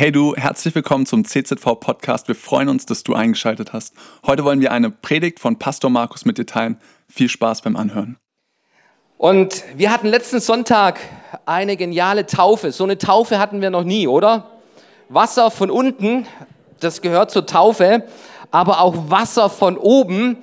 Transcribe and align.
Hey 0.00 0.12
du, 0.12 0.34
herzlich 0.34 0.74
willkommen 0.74 1.04
zum 1.04 1.26
CZV 1.26 1.78
Podcast. 1.78 2.26
Wir 2.26 2.34
freuen 2.34 2.70
uns, 2.70 2.86
dass 2.86 3.02
du 3.02 3.12
eingeschaltet 3.12 3.74
hast. 3.74 3.92
Heute 4.24 4.44
wollen 4.44 4.62
wir 4.62 4.72
eine 4.72 4.88
Predigt 4.88 5.38
von 5.38 5.58
Pastor 5.58 5.90
Markus 5.90 6.24
mit 6.24 6.38
dir 6.38 6.46
teilen. 6.46 6.80
Viel 7.06 7.28
Spaß 7.28 7.60
beim 7.60 7.76
Anhören. 7.76 8.16
Und 9.18 9.62
wir 9.76 9.92
hatten 9.92 10.06
letzten 10.06 10.40
Sonntag 10.40 11.00
eine 11.44 11.76
geniale 11.76 12.24
Taufe. 12.24 12.72
So 12.72 12.84
eine 12.84 12.96
Taufe 12.96 13.38
hatten 13.38 13.60
wir 13.60 13.68
noch 13.68 13.84
nie, 13.84 14.08
oder? 14.08 14.46
Wasser 15.10 15.50
von 15.50 15.70
unten, 15.70 16.26
das 16.80 17.02
gehört 17.02 17.30
zur 17.30 17.44
Taufe, 17.44 18.04
aber 18.50 18.80
auch 18.80 19.10
Wasser 19.10 19.50
von 19.50 19.76
oben. 19.76 20.38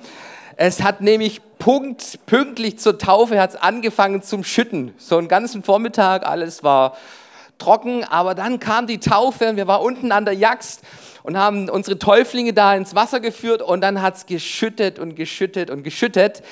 Es 0.56 0.84
hat 0.84 1.00
nämlich 1.00 1.40
Punkt, 1.58 2.20
pünktlich 2.26 2.78
zur 2.78 2.96
Taufe 2.96 3.40
hat 3.40 3.50
es 3.50 3.56
angefangen 3.56 4.22
zum 4.22 4.44
Schütten. 4.44 4.94
So 4.98 5.18
einen 5.18 5.26
ganzen 5.26 5.64
Vormittag, 5.64 6.24
alles 6.24 6.62
war 6.62 6.96
trocken, 7.58 8.04
aber 8.04 8.34
dann 8.34 8.60
kam 8.60 8.86
die 8.86 8.98
Taufe 8.98 9.50
und 9.50 9.56
wir 9.56 9.66
waren 9.66 9.82
unten 9.82 10.12
an 10.12 10.24
der 10.24 10.34
Jagst 10.34 10.82
und 11.22 11.36
haben 11.36 11.68
unsere 11.68 11.98
Täuflinge 11.98 12.52
da 12.52 12.74
ins 12.74 12.94
Wasser 12.94 13.20
geführt 13.20 13.60
und 13.62 13.80
dann 13.80 14.00
hat 14.00 14.16
es 14.16 14.26
geschüttet 14.26 14.98
und 14.98 15.14
geschüttet 15.14 15.70
und 15.70 15.82
geschüttet. 15.82 16.42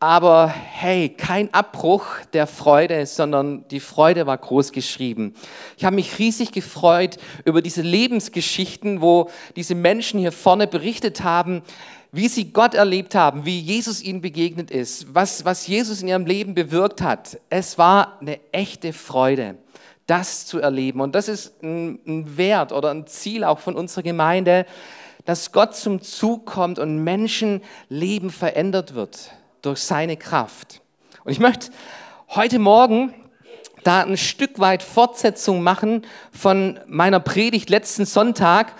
Aber 0.00 0.46
hey, 0.46 1.08
kein 1.08 1.52
Abbruch 1.52 2.04
der 2.32 2.46
Freude, 2.46 3.04
sondern 3.04 3.66
die 3.68 3.80
Freude 3.80 4.26
war 4.26 4.38
groß 4.38 4.70
geschrieben. 4.70 5.34
Ich 5.76 5.84
habe 5.84 5.96
mich 5.96 6.20
riesig 6.20 6.52
gefreut 6.52 7.16
über 7.44 7.62
diese 7.62 7.82
Lebensgeschichten, 7.82 9.00
wo 9.00 9.28
diese 9.56 9.74
Menschen 9.74 10.20
hier 10.20 10.30
vorne 10.30 10.68
berichtet 10.68 11.24
haben, 11.24 11.62
wie 12.12 12.28
sie 12.28 12.52
Gott 12.52 12.74
erlebt 12.74 13.16
haben, 13.16 13.44
wie 13.44 13.58
Jesus 13.58 14.00
ihnen 14.00 14.20
begegnet 14.20 14.70
ist, 14.70 15.12
was, 15.14 15.44
was 15.44 15.66
Jesus 15.66 16.00
in 16.00 16.08
ihrem 16.08 16.26
Leben 16.26 16.54
bewirkt 16.54 17.02
hat. 17.02 17.38
Es 17.50 17.76
war 17.76 18.18
eine 18.20 18.38
echte 18.52 18.92
Freude 18.92 19.56
das 20.08 20.46
zu 20.46 20.58
erleben. 20.58 21.00
Und 21.00 21.14
das 21.14 21.28
ist 21.28 21.62
ein, 21.62 22.36
Wert 22.36 22.72
oder 22.72 22.90
ein 22.90 23.06
Ziel 23.06 23.44
auch 23.44 23.60
von 23.60 23.76
unserer 23.76 24.02
Gemeinde, 24.02 24.66
dass 25.24 25.52
Gott 25.52 25.76
zum 25.76 26.00
Zug 26.02 26.46
kommt 26.46 26.78
und 26.78 27.04
Menschenleben 27.04 28.30
verändert 28.30 28.94
wird 28.94 29.30
durch 29.62 29.80
seine 29.80 30.16
Kraft. 30.16 30.80
Und 31.24 31.32
ich 31.32 31.38
möchte 31.38 31.70
heute 32.30 32.58
Morgen 32.58 33.14
da 33.84 34.02
ein 34.02 34.16
Stück 34.16 34.58
weit 34.58 34.82
Fortsetzung 34.82 35.62
machen 35.62 36.06
von 36.32 36.80
meiner 36.86 37.20
Predigt 37.20 37.68
letzten 37.68 38.06
Sonntag, 38.06 38.72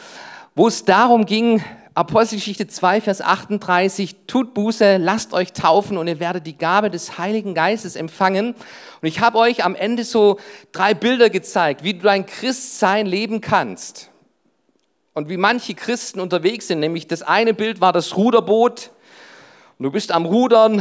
wo 0.54 0.66
es 0.66 0.84
darum 0.84 1.26
ging, 1.26 1.62
Apostelgeschichte 1.98 2.68
2, 2.68 3.00
Vers 3.00 3.20
38, 3.20 4.14
tut 4.28 4.54
Buße, 4.54 4.98
lasst 4.98 5.32
euch 5.32 5.52
taufen 5.52 5.98
und 5.98 6.06
ihr 6.06 6.20
werdet 6.20 6.46
die 6.46 6.56
Gabe 6.56 6.91
des 6.91 7.18
Heiligen 7.18 7.54
Geistes 7.54 7.96
empfangen. 7.96 8.54
Und 8.54 9.08
ich 9.08 9.18
habe 9.18 9.36
euch 9.36 9.64
am 9.64 9.74
Ende 9.74 10.04
so 10.04 10.38
drei 10.70 10.94
Bilder 10.94 11.28
gezeigt, 11.28 11.82
wie 11.82 11.94
du 11.94 12.08
ein 12.08 12.24
Christsein 12.24 13.04
leben 13.04 13.41
kannst. 13.41 14.10
Und 15.12 15.28
wie 15.28 15.36
manche 15.36 15.74
Christen 15.74 16.20
unterwegs 16.20 16.69
sind, 16.69 16.78
nämlich 16.78 17.08
das 17.08 17.22
eine 17.22 17.52
Bild 17.52 17.80
war 17.80 17.92
das 17.92 18.16
Ruderboot. 18.16 18.92
Und 19.80 19.82
du 19.82 19.91
bist 19.91 20.12
am 20.12 20.24
Rudern 20.24 20.80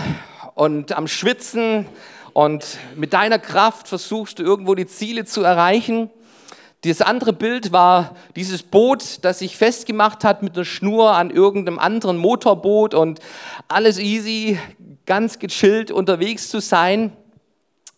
und 0.54 0.92
am 0.92 1.08
Schwitzen 1.08 1.88
und 2.34 2.78
mit 2.95 3.14
deiner 3.14 3.40
Kraft 3.40 3.88
versuchst 3.88 4.38
du 4.38 4.44
irgendwo 4.44 4.76
die 4.76 4.86
Ziele 4.86 5.26
zu 5.26 5.42
erreichen. 5.42 6.12
Das 6.81 7.02
andere 7.02 7.33
Bild 7.33 7.72
war 7.72 8.16
dieses 8.36 8.61
Boot, 8.61 9.20
das 9.23 9.39
sich 9.39 9.58
festgemacht 9.58 10.23
hat 10.23 10.44
mit 10.44 10.56
einer 10.56 10.66
Schnur 10.66 11.16
an 11.16 11.31
irgendeinem 11.31 11.80
anderen 11.80 12.17
Motorboot 12.17 12.94
und 12.94 13.20
alles 13.67 13.97
easy, 13.97 14.59
ganz 15.05 15.39
gechillt 15.39 15.89
unterwegs 15.89 16.50
zu 16.50 16.59
sein. 16.59 17.14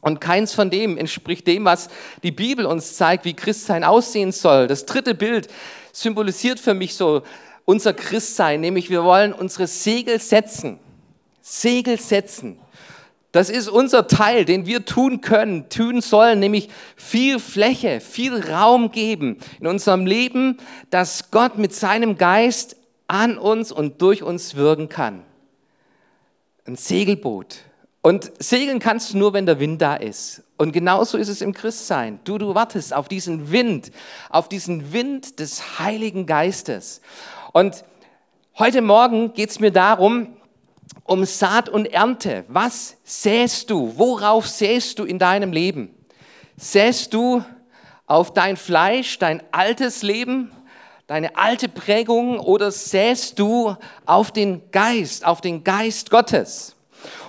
Und 0.02 0.22
keins 0.22 0.54
von 0.54 0.70
dem 0.70 0.98
entspricht 0.98 1.46
dem, 1.46 1.66
was 1.66 1.90
die 2.24 2.32
Bibel 2.32 2.66
uns 2.66 2.96
zeigt, 2.96 3.26
wie 3.26 3.34
Christsein 3.34 3.84
aussehen 3.84 4.32
soll. 4.32 4.68
Das 4.68 4.86
dritte 4.86 5.14
Bild 5.14 5.50
symbolisiert 5.92 6.58
für 6.58 6.74
mich 6.74 6.96
so 6.96 7.24
unser 7.66 7.94
Christsein, 7.94 8.62
nämlich 8.62 8.90
wir 8.90 9.04
wollen 9.04 9.34
unsere 9.34 9.68
Segel 9.68 10.20
setzen. 10.20 10.80
Segel 11.42 12.00
setzen. 12.00 12.60
Das 13.32 13.50
ist 13.52 13.68
unser 13.70 14.08
Teil, 14.08 14.44
den 14.44 14.66
wir 14.66 14.86
tun 14.86 15.22
können, 15.22 15.70
tun 15.70 16.02
sollen, 16.02 16.40
nämlich 16.40 16.70
viel 16.96 17.40
Fläche, 17.40 18.00
viel 18.00 18.50
Raum 18.50 18.92
geben 18.92 19.38
in 19.60 19.68
unserem 19.68 20.08
Leben, 20.08 20.58
dass 20.90 21.30
Gott 21.30 21.58
mit 21.58 21.74
seinem 21.74 22.18
Geist 22.18 22.76
an 23.08 23.38
uns 23.38 23.72
und 23.72 24.02
durch 24.02 24.24
uns 24.24 24.56
wirken 24.56 24.90
kann. 24.90 25.24
Ein 26.66 26.76
Segelboot. 26.76 27.58
Und 28.02 28.32
segeln 28.40 28.80
kannst 28.80 29.14
du 29.14 29.18
nur, 29.18 29.34
wenn 29.34 29.46
der 29.46 29.60
Wind 29.60 29.82
da 29.82 29.96
ist. 29.96 30.44
Und 30.58 30.72
genauso 30.72 31.18
ist 31.18 31.28
es 31.28 31.42
im 31.42 31.54
Christsein. 31.54 32.20
Du, 32.24 32.38
du 32.38 32.56
wartest 32.56 32.94
auf 32.94 33.08
diesen 33.08 33.52
Wind, 33.52 33.92
auf 34.30 34.50
diesen 34.50 34.94
Wind 34.94 35.40
des 35.40 35.80
Heiligen 35.80 36.26
Geistes. 36.26 37.02
Und 37.52 37.84
heute 38.58 38.82
Morgen 38.82 39.34
geht 39.34 39.50
es 39.50 39.60
mir 39.60 39.72
darum, 39.72 40.39
um 41.04 41.26
Saat 41.26 41.70
und 41.70 41.86
Ernte. 41.86 42.46
Was 42.48 42.98
säst 43.04 43.70
du? 43.70 43.94
Worauf 43.98 44.48
säst 44.48 45.00
du 45.00 45.06
in 45.06 45.20
deinem 45.20 45.52
Leben? 45.52 45.94
Säst 46.58 47.14
du 47.14 47.44
auf 48.06 48.34
dein 48.34 48.58
Fleisch, 48.58 49.20
dein 49.20 49.42
altes 49.52 50.02
Leben, 50.02 50.52
deine 51.08 51.36
alte 51.38 51.70
Prägung 51.70 52.40
oder 52.40 52.72
säst 52.72 53.40
du 53.40 53.76
auf 54.06 54.32
den 54.32 54.72
Geist, 54.72 55.26
auf 55.26 55.42
den 55.42 55.64
Geist 55.64 56.10
Gottes? 56.10 56.76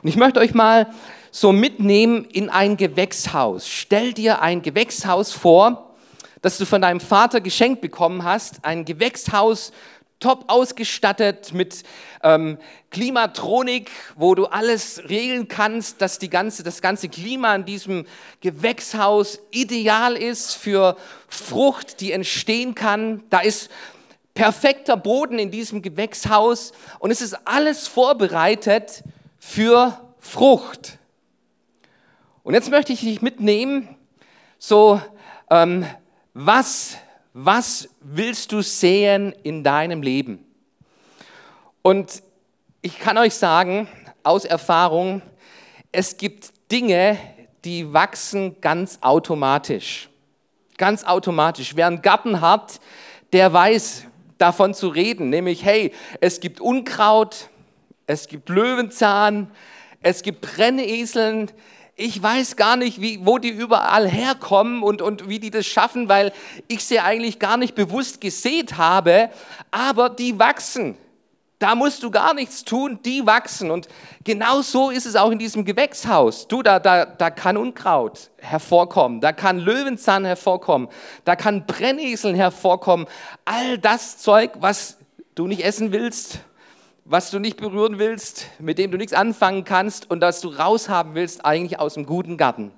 Und 0.02 0.08
ich 0.08 0.16
möchte 0.16 0.40
euch 0.40 0.54
mal 0.54 0.92
so 1.30 1.52
mitnehmen 1.52 2.24
in 2.24 2.50
ein 2.50 2.76
Gewächshaus. 2.76 3.68
Stell 3.68 4.12
dir 4.12 4.42
ein 4.42 4.62
Gewächshaus 4.62 5.32
vor, 5.32 5.94
das 6.42 6.58
du 6.58 6.64
von 6.64 6.82
deinem 6.82 7.00
Vater 7.00 7.40
geschenkt 7.40 7.80
bekommen 7.80 8.24
hast. 8.24 8.64
Ein 8.64 8.84
Gewächshaus 8.84 9.72
top 10.20 10.44
ausgestattet 10.48 11.52
mit 11.52 11.82
ähm, 12.22 12.58
Klimatronik, 12.90 13.90
wo 14.16 14.34
du 14.34 14.46
alles 14.46 15.02
regeln 15.08 15.48
kannst, 15.48 16.00
dass 16.02 16.18
die 16.18 16.30
ganze, 16.30 16.62
das 16.62 16.82
ganze 16.82 17.08
Klima 17.08 17.54
in 17.54 17.64
diesem 17.64 18.06
Gewächshaus 18.40 19.40
ideal 19.50 20.16
ist 20.16 20.54
für 20.54 20.96
Frucht, 21.28 22.00
die 22.00 22.12
entstehen 22.12 22.74
kann. 22.74 23.22
Da 23.30 23.40
ist 23.40 23.70
perfekter 24.34 24.96
Boden 24.96 25.38
in 25.38 25.50
diesem 25.50 25.82
Gewächshaus 25.82 26.72
und 26.98 27.10
es 27.10 27.22
ist 27.22 27.34
alles 27.46 27.88
vorbereitet 27.88 29.02
für 29.38 29.98
Frucht. 30.18 30.98
Und 32.42 32.54
jetzt 32.54 32.70
möchte 32.70 32.92
ich 32.92 33.00
dich 33.00 33.22
mitnehmen, 33.22 33.88
so 34.58 35.00
ähm, 35.50 35.86
was 36.34 36.96
was 37.44 37.88
willst 38.00 38.52
du 38.52 38.60
sehen 38.60 39.32
in 39.42 39.64
deinem 39.64 40.02
Leben? 40.02 40.44
Und 41.80 42.22
ich 42.82 42.98
kann 42.98 43.16
euch 43.16 43.34
sagen, 43.34 43.88
aus 44.22 44.44
Erfahrung, 44.44 45.22
es 45.90 46.18
gibt 46.18 46.52
Dinge, 46.70 47.18
die 47.64 47.92
wachsen 47.92 48.60
ganz 48.60 48.98
automatisch. 49.00 50.10
Ganz 50.76 51.04
automatisch. 51.04 51.76
Wer 51.76 51.86
einen 51.86 52.02
Garten 52.02 52.42
hat, 52.42 52.78
der 53.32 53.50
weiß 53.52 54.04
davon 54.36 54.74
zu 54.74 54.88
reden, 54.88 55.30
nämlich, 55.30 55.64
hey, 55.64 55.92
es 56.20 56.40
gibt 56.40 56.60
Unkraut, 56.60 57.48
es 58.06 58.28
gibt 58.28 58.50
Löwenzahn, 58.50 59.50
es 60.02 60.22
gibt 60.22 60.42
Brenneseln, 60.42 61.50
ich 62.00 62.22
weiß 62.22 62.56
gar 62.56 62.76
nicht, 62.76 63.02
wie, 63.02 63.26
wo 63.26 63.36
die 63.36 63.50
überall 63.50 64.08
herkommen 64.08 64.82
und, 64.82 65.02
und 65.02 65.28
wie 65.28 65.38
die 65.38 65.50
das 65.50 65.66
schaffen, 65.66 66.08
weil 66.08 66.32
ich 66.66 66.82
sie 66.82 66.98
eigentlich 66.98 67.38
gar 67.38 67.58
nicht 67.58 67.74
bewusst 67.74 68.22
gesät 68.22 68.78
habe, 68.78 69.28
aber 69.70 70.08
die 70.08 70.38
wachsen. 70.38 70.96
Da 71.58 71.74
musst 71.74 72.02
du 72.02 72.10
gar 72.10 72.32
nichts 72.32 72.64
tun, 72.64 73.00
die 73.04 73.26
wachsen. 73.26 73.70
Und 73.70 73.86
genau 74.24 74.62
so 74.62 74.88
ist 74.88 75.04
es 75.04 75.14
auch 75.14 75.30
in 75.30 75.38
diesem 75.38 75.66
Gewächshaus. 75.66 76.48
Du, 76.48 76.62
da, 76.62 76.78
da, 76.78 77.04
da 77.04 77.28
kann 77.28 77.58
Unkraut 77.58 78.30
hervorkommen, 78.38 79.20
da 79.20 79.32
kann 79.32 79.58
Löwenzahn 79.58 80.24
hervorkommen, 80.24 80.88
da 81.26 81.36
kann 81.36 81.66
Brenneseln 81.66 82.34
hervorkommen. 82.34 83.06
All 83.44 83.76
das 83.76 84.16
Zeug, 84.16 84.52
was 84.60 84.96
du 85.34 85.46
nicht 85.46 85.62
essen 85.62 85.92
willst, 85.92 86.40
was 87.04 87.30
du 87.30 87.38
nicht 87.38 87.56
berühren 87.56 87.98
willst, 87.98 88.46
mit 88.58 88.78
dem 88.78 88.90
du 88.90 88.96
nichts 88.96 89.12
anfangen 89.12 89.64
kannst 89.64 90.10
und 90.10 90.20
das 90.20 90.40
du 90.40 90.48
raushaben 90.48 91.14
willst, 91.14 91.44
eigentlich 91.44 91.78
aus 91.78 91.94
dem 91.94 92.06
guten 92.06 92.36
Garten. 92.36 92.72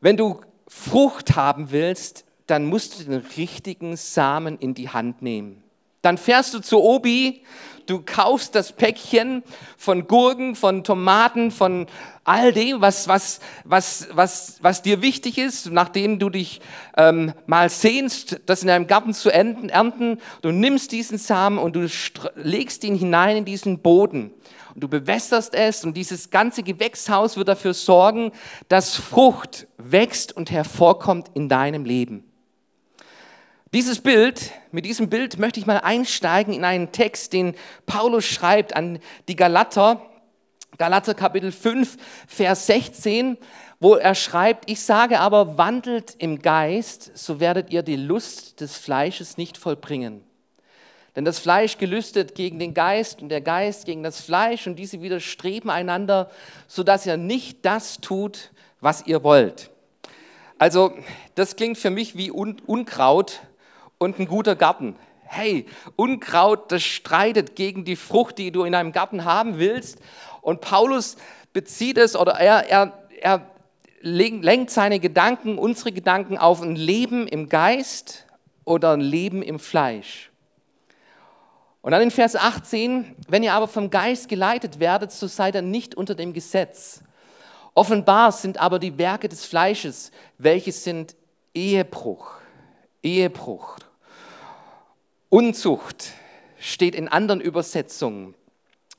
Wenn 0.00 0.16
du 0.16 0.40
Frucht 0.68 1.36
haben 1.36 1.70
willst, 1.70 2.24
dann 2.46 2.66
musst 2.66 3.00
du 3.00 3.04
den 3.04 3.24
richtigen 3.36 3.96
Samen 3.96 4.58
in 4.58 4.74
die 4.74 4.88
Hand 4.88 5.22
nehmen. 5.22 5.62
Dann 6.02 6.18
fährst 6.18 6.54
du 6.54 6.60
zu 6.60 6.82
Obi, 6.82 7.42
du 7.86 8.02
kaufst 8.04 8.54
das 8.54 8.72
Päckchen 8.72 9.42
von 9.76 10.06
Gurken, 10.06 10.54
von 10.54 10.84
Tomaten, 10.84 11.50
von 11.50 11.86
all 12.24 12.52
dem, 12.52 12.80
was, 12.80 13.08
was, 13.08 13.40
was, 13.64 14.08
was, 14.12 14.58
was 14.60 14.82
dir 14.82 15.00
wichtig 15.00 15.38
ist, 15.38 15.70
nachdem 15.70 16.18
du 16.18 16.28
dich 16.28 16.60
ähm, 16.96 17.32
mal 17.46 17.70
sehnst, 17.70 18.40
das 18.46 18.62
in 18.62 18.68
deinem 18.68 18.86
Garten 18.86 19.14
zu 19.14 19.30
ernten. 19.30 20.20
Du 20.42 20.50
nimmst 20.50 20.92
diesen 20.92 21.18
Samen 21.18 21.58
und 21.58 21.76
du 21.76 21.88
legst 22.34 22.84
ihn 22.84 22.96
hinein 22.96 23.38
in 23.38 23.44
diesen 23.44 23.80
Boden. 23.80 24.32
Und 24.74 24.82
du 24.82 24.88
bewässerst 24.88 25.54
es 25.54 25.84
und 25.84 25.96
dieses 25.96 26.30
ganze 26.30 26.62
Gewächshaus 26.62 27.36
wird 27.36 27.48
dafür 27.48 27.72
sorgen, 27.72 28.32
dass 28.68 28.94
Frucht 28.96 29.68
wächst 29.78 30.36
und 30.36 30.50
hervorkommt 30.50 31.30
in 31.34 31.48
deinem 31.48 31.84
Leben. 31.84 32.24
Dieses 33.76 34.00
Bild, 34.00 34.52
mit 34.72 34.86
diesem 34.86 35.10
Bild 35.10 35.38
möchte 35.38 35.60
ich 35.60 35.66
mal 35.66 35.76
einsteigen 35.76 36.54
in 36.54 36.64
einen 36.64 36.92
Text, 36.92 37.34
den 37.34 37.54
Paulus 37.84 38.24
schreibt 38.24 38.74
an 38.74 39.00
die 39.28 39.36
Galater, 39.36 40.00
Galater 40.78 41.12
Kapitel 41.12 41.52
5, 41.52 41.98
Vers 42.26 42.68
16, 42.68 43.36
wo 43.78 43.96
er 43.96 44.14
schreibt, 44.14 44.70
ich 44.70 44.80
sage 44.80 45.20
aber, 45.20 45.58
wandelt 45.58 46.14
im 46.16 46.40
Geist, 46.40 47.10
so 47.18 47.38
werdet 47.38 47.70
ihr 47.70 47.82
die 47.82 47.96
Lust 47.96 48.62
des 48.62 48.78
Fleisches 48.78 49.36
nicht 49.36 49.58
vollbringen. 49.58 50.24
Denn 51.14 51.26
das 51.26 51.38
Fleisch 51.38 51.76
gelüstet 51.76 52.34
gegen 52.34 52.58
den 52.58 52.72
Geist 52.72 53.20
und 53.20 53.28
der 53.28 53.42
Geist 53.42 53.84
gegen 53.84 54.02
das 54.02 54.22
Fleisch 54.22 54.66
und 54.66 54.76
diese 54.76 55.02
widerstreben 55.02 55.68
einander, 55.68 56.30
sodass 56.66 57.04
ihr 57.04 57.18
nicht 57.18 57.66
das 57.66 58.00
tut, 58.00 58.52
was 58.80 59.06
ihr 59.06 59.22
wollt. 59.22 59.68
Also 60.56 60.94
das 61.34 61.56
klingt 61.56 61.76
für 61.76 61.90
mich 61.90 62.16
wie 62.16 62.30
Un 62.30 62.56
Unkraut 62.64 63.42
und 63.98 64.18
ein 64.18 64.26
guter 64.26 64.56
Garten. 64.56 64.96
Hey, 65.24 65.66
Unkraut, 65.96 66.70
das 66.70 66.82
streitet 66.82 67.56
gegen 67.56 67.84
die 67.84 67.96
Frucht, 67.96 68.38
die 68.38 68.52
du 68.52 68.64
in 68.64 68.72
deinem 68.72 68.92
Garten 68.92 69.24
haben 69.24 69.58
willst. 69.58 69.98
Und 70.40 70.60
Paulus 70.60 71.16
bezieht 71.52 71.98
es 71.98 72.14
oder 72.14 72.32
er, 72.32 72.68
er, 72.68 73.08
er 73.20 73.50
lenkt 74.00 74.70
seine 74.70 75.00
Gedanken, 75.00 75.58
unsere 75.58 75.92
Gedanken 75.92 76.38
auf 76.38 76.62
ein 76.62 76.76
Leben 76.76 77.26
im 77.26 77.48
Geist 77.48 78.26
oder 78.64 78.92
ein 78.92 79.00
Leben 79.00 79.42
im 79.42 79.58
Fleisch. 79.58 80.30
Und 81.82 81.92
dann 81.92 82.02
in 82.02 82.10
Vers 82.10 82.34
18, 82.34 83.14
wenn 83.28 83.42
ihr 83.42 83.52
aber 83.52 83.68
vom 83.68 83.90
Geist 83.90 84.28
geleitet 84.28 84.80
werdet, 84.80 85.12
so 85.12 85.28
seid 85.28 85.54
ihr 85.54 85.62
nicht 85.62 85.94
unter 85.94 86.14
dem 86.14 86.32
Gesetz. 86.32 87.00
Offenbar 87.74 88.32
sind 88.32 88.58
aber 88.58 88.78
die 88.78 88.98
Werke 88.98 89.28
des 89.28 89.44
Fleisches, 89.44 90.10
welche 90.38 90.72
sind 90.72 91.14
Ehebruch, 91.54 92.32
Ehebruch, 93.02 93.76
Unzucht, 95.28 96.12
steht 96.58 96.94
in 96.94 97.08
anderen 97.08 97.40
Übersetzungen. 97.40 98.34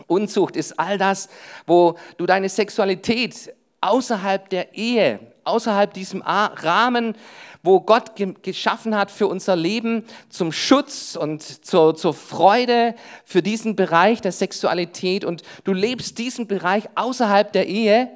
Unzucht 0.07 0.55
ist 0.55 0.79
all 0.79 0.97
das, 0.97 1.29
wo 1.65 1.97
du 2.17 2.25
deine 2.25 2.49
Sexualität 2.49 3.53
außerhalb 3.81 4.49
der 4.49 4.75
Ehe, 4.75 5.19
außerhalb 5.43 5.93
diesem 5.93 6.21
Rahmen, 6.21 7.15
wo 7.63 7.81
Gott 7.81 8.11
geschaffen 8.43 8.95
hat 8.95 9.11
für 9.11 9.27
unser 9.27 9.55
Leben, 9.55 10.03
zum 10.29 10.51
Schutz 10.51 11.15
und 11.15 11.65
zur, 11.65 11.95
zur 11.95 12.13
Freude 12.13 12.95
für 13.25 13.41
diesen 13.41 13.75
Bereich 13.75 14.21
der 14.21 14.31
Sexualität 14.31 15.25
und 15.25 15.41
du 15.63 15.73
lebst 15.73 16.17
diesen 16.17 16.47
Bereich 16.47 16.89
außerhalb 16.95 17.51
der 17.51 17.67
Ehe, 17.67 18.11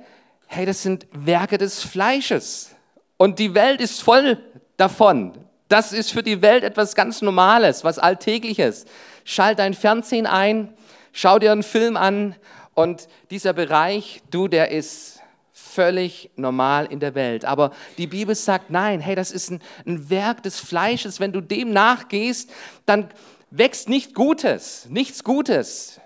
hey, 0.48 0.66
das 0.66 0.84
sind 0.84 1.08
Werke 1.12 1.58
des 1.58 1.82
Fleisches. 1.84 2.76
Und 3.18 3.40
die 3.40 3.54
Welt 3.54 3.82
ist 3.82 4.02
voll 4.02 4.38
davon. 4.78 5.34
Das 5.72 5.94
ist 5.94 6.12
für 6.12 6.22
die 6.22 6.42
Welt 6.42 6.66
etwas 6.66 6.96
ganz 6.96 7.22
Normales, 7.22 7.86
was 7.86 7.98
Alltägliches. 7.98 8.84
Schalt 9.24 9.58
dein 9.58 9.74
Fernsehen 9.74 10.28
ein, 10.28 10.74
schau 11.14 11.40
dir 11.40 11.54
einen 11.54 11.64
Film 11.64 11.96
an 11.96 12.36
und 12.74 13.08
dieser 13.30 13.54
Bereich, 13.54 14.22
du, 14.32 14.50
der 14.50 14.72
ist 14.72 15.22
völlig 15.54 16.30
normal 16.36 16.88
in 16.88 17.00
der 17.00 17.16
Welt. 17.16 17.46
Aber 17.46 17.72
die 17.98 18.08
Bibel 18.08 18.36
sagt, 18.36 18.70
nein, 18.70 19.00
hey, 19.00 19.16
das 19.16 19.32
ist 19.32 19.50
ein, 19.50 19.62
ein 19.88 20.10
Werk 20.10 20.44
des 20.44 20.60
Fleisches. 20.60 21.22
Wenn 21.22 21.32
du 21.32 21.40
dem 21.40 21.72
nachgehst, 21.72 22.52
dann 22.86 23.08
wächst 23.50 23.88
nicht 23.88 24.14
Gutes, 24.14 24.88
nichts 24.90 25.24
Gutes. 25.24 26.02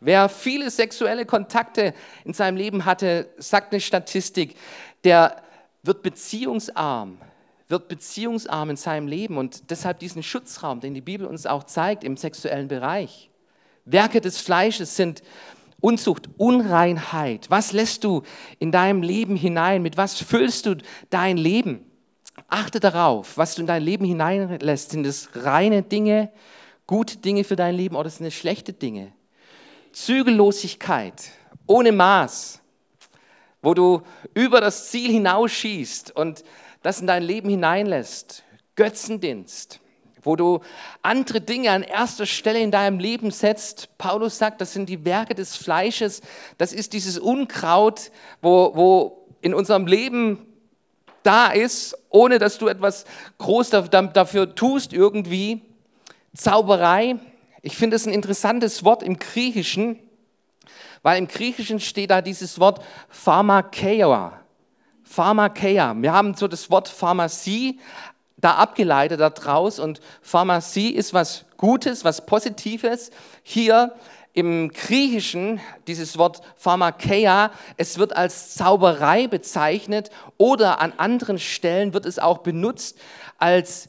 Wer 0.00 0.30
viele 0.30 0.70
sexuelle 0.70 1.26
Kontakte 1.26 1.92
in 2.24 2.32
seinem 2.32 2.56
Leben 2.56 2.86
hatte, 2.86 3.28
sagt 3.36 3.70
eine 3.74 3.82
Statistik, 3.82 4.56
der 5.04 5.42
wird 5.82 6.02
beziehungsarm, 6.02 7.18
wird 7.68 7.88
beziehungsarm 7.88 8.70
in 8.70 8.76
seinem 8.76 9.06
Leben 9.06 9.36
und 9.36 9.70
deshalb 9.70 9.98
diesen 9.98 10.22
Schutzraum, 10.22 10.80
den 10.80 10.94
die 10.94 11.00
Bibel 11.00 11.26
uns 11.26 11.46
auch 11.46 11.64
zeigt 11.64 12.02
im 12.02 12.16
sexuellen 12.16 12.68
Bereich. 12.68 13.30
Werke 13.84 14.20
des 14.20 14.38
Fleisches 14.38 14.96
sind 14.96 15.22
Unzucht, 15.80 16.28
Unreinheit. 16.38 17.50
Was 17.50 17.72
lässt 17.72 18.02
du 18.04 18.22
in 18.58 18.72
deinem 18.72 19.02
Leben 19.02 19.36
hinein? 19.36 19.82
Mit 19.82 19.96
was 19.96 20.20
füllst 20.20 20.66
du 20.66 20.76
dein 21.10 21.36
Leben? 21.36 21.84
Achte 22.48 22.80
darauf, 22.80 23.36
was 23.36 23.54
du 23.54 23.60
in 23.60 23.66
dein 23.66 23.82
Leben 23.82 24.04
hineinlässt. 24.04 24.90
Sind 24.90 25.06
es 25.06 25.28
reine 25.34 25.82
Dinge, 25.82 26.32
gute 26.86 27.18
Dinge 27.18 27.44
für 27.44 27.56
dein 27.56 27.76
Leben 27.76 27.94
oder 27.94 28.10
sind 28.10 28.26
es 28.26 28.34
schlechte 28.34 28.72
Dinge? 28.72 29.12
Zügellosigkeit, 29.92 31.30
ohne 31.66 31.92
Maß, 31.92 32.60
wo 33.62 33.74
du 33.74 34.02
über 34.34 34.60
das 34.60 34.90
Ziel 34.90 35.12
hinausschießt 35.12 36.14
und 36.14 36.42
das 36.82 37.00
in 37.00 37.06
dein 37.06 37.22
Leben 37.22 37.48
hineinlässt. 37.48 38.44
Götzendienst, 38.76 39.80
wo 40.22 40.36
du 40.36 40.60
andere 41.02 41.40
Dinge 41.40 41.72
an 41.72 41.82
erster 41.82 42.26
Stelle 42.26 42.60
in 42.60 42.70
deinem 42.70 43.00
Leben 43.00 43.30
setzt. 43.30 43.96
Paulus 43.98 44.38
sagt, 44.38 44.60
das 44.60 44.72
sind 44.72 44.88
die 44.88 45.04
Werke 45.04 45.34
des 45.34 45.56
Fleisches, 45.56 46.22
das 46.58 46.72
ist 46.72 46.92
dieses 46.92 47.18
Unkraut, 47.18 48.12
wo, 48.40 48.72
wo 48.74 49.26
in 49.40 49.54
unserem 49.54 49.86
Leben 49.86 50.46
da 51.22 51.48
ist, 51.48 51.96
ohne 52.08 52.38
dass 52.38 52.58
du 52.58 52.68
etwas 52.68 53.04
groß 53.38 53.70
dafür 53.70 54.54
tust 54.54 54.92
irgendwie. 54.92 55.62
Zauberei, 56.34 57.16
ich 57.62 57.76
finde 57.76 57.96
es 57.96 58.06
ein 58.06 58.12
interessantes 58.12 58.84
Wort 58.84 59.02
im 59.02 59.18
Griechischen, 59.18 59.98
weil 61.02 61.18
im 61.18 61.28
Griechischen 61.28 61.80
steht 61.80 62.10
da 62.10 62.22
dieses 62.22 62.60
Wort 62.60 62.84
Pharmakeia. 63.08 64.37
Pharmakeia. 65.08 65.94
Wir 65.98 66.12
haben 66.12 66.34
so 66.34 66.46
das 66.48 66.70
Wort 66.70 66.88
Pharmazie 66.88 67.78
da 68.36 68.54
abgeleitet 68.54 69.20
daraus 69.20 69.78
und 69.78 70.00
Pharmazie 70.22 70.90
ist 70.90 71.14
was 71.14 71.44
Gutes, 71.56 72.04
was 72.04 72.26
Positives. 72.26 73.10
Hier 73.42 73.94
im 74.32 74.70
Griechischen 74.70 75.60
dieses 75.86 76.18
Wort 76.18 76.40
Pharmakeia, 76.56 77.52
es 77.76 77.98
wird 77.98 78.14
als 78.14 78.54
Zauberei 78.54 79.26
bezeichnet 79.26 80.10
oder 80.36 80.80
an 80.80 80.92
anderen 80.98 81.40
Stellen 81.40 81.94
wird 81.94 82.06
es 82.06 82.20
auch 82.20 82.38
benutzt 82.38 82.98
als 83.38 83.88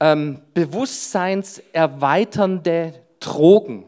ähm, 0.00 0.42
bewusstseinserweiternde 0.54 2.94
Drogen. 3.20 3.84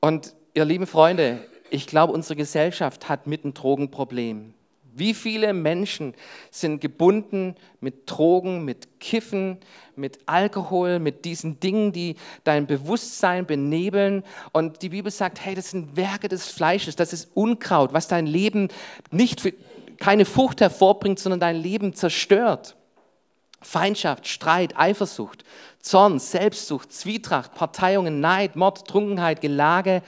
Und 0.00 0.32
ihr 0.54 0.64
lieben 0.64 0.86
Freunde, 0.86 1.44
ich 1.70 1.86
glaube, 1.86 2.12
unsere 2.12 2.36
Gesellschaft 2.36 3.08
hat 3.08 3.26
mit 3.26 3.44
ein 3.44 3.54
Drogenproblem. 3.54 4.54
Wie 4.94 5.12
viele 5.12 5.52
Menschen 5.52 6.14
sind 6.50 6.80
gebunden 6.80 7.54
mit 7.80 8.10
Drogen, 8.10 8.64
mit 8.64 8.98
Kiffen, 8.98 9.58
mit 9.94 10.20
Alkohol, 10.24 11.00
mit 11.00 11.26
diesen 11.26 11.60
Dingen, 11.60 11.92
die 11.92 12.16
dein 12.44 12.66
Bewusstsein 12.66 13.44
benebeln? 13.44 14.24
Und 14.52 14.80
die 14.80 14.88
Bibel 14.88 15.12
sagt, 15.12 15.44
hey, 15.44 15.54
das 15.54 15.70
sind 15.70 15.96
Werke 15.96 16.28
des 16.28 16.48
Fleisches, 16.48 16.96
das 16.96 17.12
ist 17.12 17.30
Unkraut, 17.34 17.92
was 17.92 18.08
dein 18.08 18.26
Leben 18.26 18.68
nicht, 19.10 19.42
für, 19.42 19.52
keine 19.98 20.24
Frucht 20.24 20.62
hervorbringt, 20.62 21.18
sondern 21.18 21.40
dein 21.40 21.56
Leben 21.56 21.92
zerstört. 21.92 22.74
Feindschaft, 23.60 24.26
Streit, 24.26 24.78
Eifersucht, 24.78 25.44
Zorn, 25.80 26.18
Selbstsucht, 26.18 26.90
Zwietracht, 26.90 27.54
Parteiungen, 27.54 28.20
Neid, 28.20 28.56
Mord, 28.56 28.88
Trunkenheit, 28.88 29.42
Gelage 29.42 30.02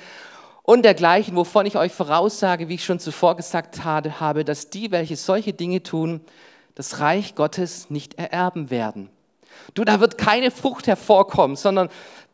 und 0.68 0.82
dergleichen, 0.82 1.34
wovon 1.34 1.64
ich 1.64 1.78
euch 1.78 1.92
voraussage, 1.92 2.68
wie 2.68 2.74
ich 2.74 2.84
schon 2.84 3.00
zuvor 3.00 3.36
gesagt 3.36 3.86
habe, 3.86 4.44
dass 4.44 4.68
die, 4.68 4.90
welche 4.90 5.16
solche 5.16 5.54
Dinge 5.54 5.82
tun, 5.82 6.20
das 6.74 7.00
Reich 7.00 7.34
Gottes 7.34 7.88
nicht 7.88 8.18
ererben 8.18 8.68
werden. 8.68 9.08
Du, 9.72 9.82
da 9.82 9.98
wird 9.98 10.18
keine 10.18 10.50
Frucht 10.50 10.86
hervorkommen, 10.86 11.56
sondern 11.56 11.88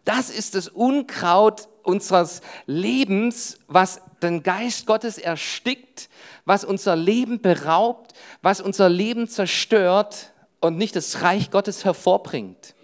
das 0.04 0.30
ist 0.30 0.56
das 0.56 0.66
Unkraut 0.66 1.68
unseres 1.84 2.40
Lebens, 2.66 3.60
was 3.68 4.00
den 4.20 4.42
Geist 4.42 4.86
Gottes 4.86 5.16
erstickt, 5.16 6.08
was 6.44 6.64
unser 6.64 6.96
Leben 6.96 7.40
beraubt, 7.40 8.14
was 8.42 8.60
unser 8.60 8.88
Leben 8.88 9.28
zerstört 9.28 10.32
und 10.60 10.76
nicht 10.76 10.96
das 10.96 11.22
Reich 11.22 11.52
Gottes 11.52 11.84
hervorbringt. 11.84 12.74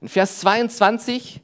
In 0.00 0.08
Vers 0.08 0.40
22 0.40 1.42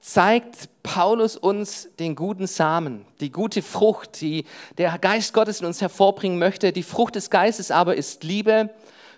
zeigt 0.00 0.68
Paulus 0.82 1.36
uns 1.36 1.88
den 1.98 2.14
guten 2.14 2.46
Samen, 2.46 3.04
die 3.20 3.30
gute 3.30 3.62
Frucht, 3.62 4.20
die 4.20 4.44
der 4.76 4.96
Geist 4.98 5.32
Gottes 5.32 5.60
in 5.60 5.66
uns 5.66 5.80
hervorbringen 5.80 6.38
möchte. 6.38 6.72
Die 6.72 6.82
Frucht 6.82 7.16
des 7.16 7.30
Geistes 7.30 7.70
aber 7.70 7.96
ist 7.96 8.24
Liebe, 8.24 8.70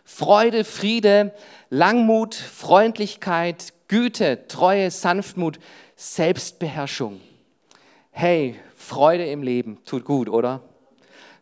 Freude, 0.04 0.64
Friede, 0.64 1.32
Langmut, 1.68 2.34
Freundlichkeit, 2.34 3.72
Güte, 3.88 4.46
Treue, 4.48 4.90
Sanftmut, 4.90 5.58
Selbstbeherrschung. 5.96 7.20
Hey, 8.10 8.58
Freude 8.76 9.26
im 9.26 9.42
Leben 9.42 9.78
tut 9.84 10.04
gut, 10.04 10.28
oder? 10.28 10.62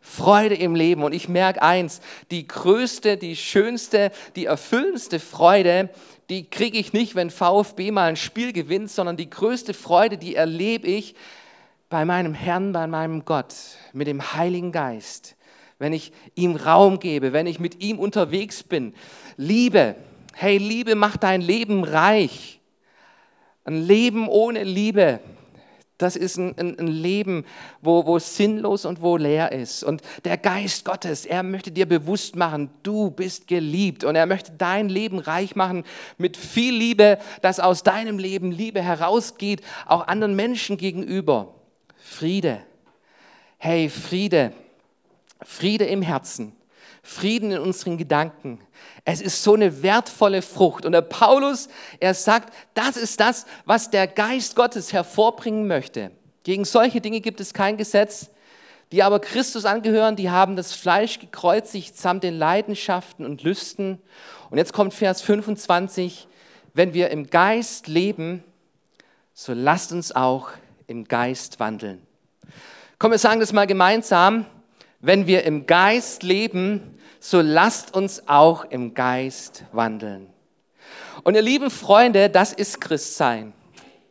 Freude 0.09 0.55
im 0.55 0.75
Leben. 0.75 1.03
Und 1.03 1.13
ich 1.13 1.29
merke 1.29 1.61
eins, 1.61 2.01
die 2.31 2.47
größte, 2.47 3.17
die 3.17 3.35
schönste, 3.35 4.11
die 4.35 4.45
erfüllendste 4.45 5.19
Freude, 5.19 5.89
die 6.29 6.49
kriege 6.49 6.77
ich 6.77 6.93
nicht, 6.93 7.15
wenn 7.15 7.29
VfB 7.29 7.91
mal 7.91 8.09
ein 8.09 8.15
Spiel 8.15 8.51
gewinnt, 8.51 8.89
sondern 8.89 9.17
die 9.17 9.29
größte 9.29 9.73
Freude, 9.73 10.17
die 10.17 10.35
erlebe 10.35 10.87
ich 10.87 11.15
bei 11.89 12.05
meinem 12.05 12.33
Herrn, 12.33 12.71
bei 12.71 12.87
meinem 12.87 13.23
Gott, 13.23 13.53
mit 13.93 14.07
dem 14.07 14.33
Heiligen 14.33 14.71
Geist. 14.71 15.35
wenn 15.81 15.93
ich 15.93 16.11
ihm 16.35 16.57
Raum 16.57 16.99
gebe, 16.99 17.31
wenn 17.31 17.47
ich 17.47 17.59
mit 17.59 17.81
ihm 17.81 17.99
unterwegs 17.99 18.63
bin. 18.63 18.93
Liebe, 19.37 19.95
hey, 20.33 20.57
Liebe 20.57 20.95
macht 20.95 21.23
dein 21.23 21.39
Leben 21.39 21.85
reich. 21.85 22.59
Ein 23.63 23.81
Leben 23.81 24.27
ohne 24.27 24.63
Liebe, 24.63 25.21
das 25.99 26.15
ist 26.15 26.37
ein, 26.37 26.57
ein, 26.57 26.79
ein, 26.79 26.87
Leben, 26.87 27.45
wo, 27.81 28.05
wo 28.05 28.19
sinnlos 28.19 28.85
und 28.85 29.01
wo 29.01 29.17
leer 29.17 29.51
ist. 29.51 29.83
Und 29.83 30.01
der 30.23 30.37
Geist 30.37 30.85
Gottes, 30.85 31.25
er 31.25 31.43
möchte 31.43 31.71
dir 31.71 31.85
bewusst 31.85 32.37
machen, 32.37 32.69
du 32.83 33.11
bist 33.11 33.47
geliebt. 33.47 34.05
Und 34.05 34.15
er 34.15 34.25
möchte 34.25 34.53
dein 34.57 34.87
Leben 34.87 35.19
reich 35.19 35.57
machen 35.57 35.83
mit 36.17 36.37
viel 36.37 36.73
Liebe, 36.73 37.19
dass 37.41 37.59
aus 37.59 37.83
deinem 37.83 38.17
Leben 38.17 38.51
Liebe 38.51 38.81
herausgeht, 38.81 39.61
auch 39.85 40.07
anderen 40.07 40.37
Menschen 40.37 40.77
gegenüber. 40.77 41.53
Friede. 41.97 42.61
Hey, 43.57 43.89
Friede. 43.89 44.53
Friede 45.43 45.85
im 45.85 46.01
Herzen. 46.01 46.53
Frieden 47.09 47.51
in 47.51 47.57
unseren 47.57 47.97
Gedanken. 47.97 48.59
Es 49.03 49.19
ist 49.19 49.41
so 49.41 49.55
eine 49.55 49.81
wertvolle 49.81 50.43
Frucht. 50.43 50.85
Und 50.85 50.91
der 50.91 51.01
Paulus, 51.01 51.67
er 51.99 52.13
sagt, 52.13 52.53
das 52.75 52.97
ist 52.97 53.19
das, 53.19 53.47
was 53.65 53.89
der 53.89 54.05
Geist 54.05 54.55
Gottes 54.55 54.93
hervorbringen 54.93 55.67
möchte. 55.67 56.11
Gegen 56.43 56.65
solche 56.65 57.01
Dinge 57.01 57.19
gibt 57.19 57.41
es 57.41 57.53
kein 57.53 57.77
Gesetz. 57.77 58.29
Die 58.91 59.01
aber 59.01 59.19
Christus 59.19 59.65
angehören, 59.65 60.15
die 60.15 60.29
haben 60.29 60.55
das 60.55 60.73
Fleisch 60.73 61.17
gekreuzigt 61.19 61.97
samt 61.97 62.23
den 62.23 62.37
Leidenschaften 62.37 63.25
und 63.25 63.41
Lüsten. 63.41 63.99
Und 64.51 64.59
jetzt 64.59 64.73
kommt 64.73 64.93
Vers 64.93 65.23
25. 65.23 66.27
Wenn 66.75 66.93
wir 66.93 67.09
im 67.09 67.31
Geist 67.31 67.87
leben, 67.87 68.43
so 69.33 69.53
lasst 69.53 69.91
uns 69.91 70.15
auch 70.15 70.49
im 70.85 71.05
Geist 71.05 71.59
wandeln. 71.59 72.03
Komm, 72.99 73.11
wir 73.11 73.17
sagen 73.17 73.39
das 73.39 73.51
mal 73.51 73.65
gemeinsam. 73.65 74.45
Wenn 75.01 75.25
wir 75.25 75.43
im 75.43 75.65
Geist 75.65 76.21
leben, 76.21 76.98
so 77.19 77.41
lasst 77.41 77.93
uns 77.93 78.27
auch 78.27 78.65
im 78.65 78.93
Geist 78.93 79.63
wandeln. 79.71 80.29
Und 81.23 81.35
ihr 81.35 81.41
lieben 81.41 81.69
Freunde, 81.69 82.29
das 82.29 82.53
ist 82.53 82.79
Christsein. 82.79 83.53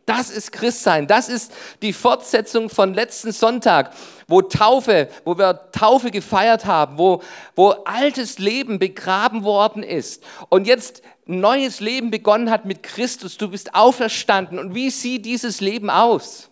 Das 0.09 0.31
ist 0.31 0.53
Christsein. 0.53 1.07
Das 1.07 1.29
ist 1.29 1.53
die 1.83 1.93
Fortsetzung 1.93 2.71
von 2.71 2.95
letzten 2.95 3.31
Sonntag, 3.31 3.93
wo 4.27 4.41
Taufe, 4.41 5.09
wo 5.25 5.37
wir 5.37 5.71
Taufe 5.73 6.11
gefeiert 6.11 6.65
haben, 6.65 6.97
wo, 6.97 7.23
wo 7.55 7.71
altes 7.85 8.39
Leben 8.39 8.79
begraben 8.79 9.45
worden 9.45 9.83
ist 9.83 10.25
und 10.49 10.67
jetzt 10.67 11.03
neues 11.27 11.81
Leben 11.81 12.11
begonnen 12.11 12.51
hat 12.51 12.65
mit 12.65 12.83
Christus. 12.83 13.37
Du 13.37 13.51
bist 13.51 13.75
auferstanden. 13.75 14.59
Und 14.59 14.75
wie 14.75 14.89
sieht 14.89 15.27
dieses 15.27 15.61
Leben 15.61 15.91
aus? 15.91 16.49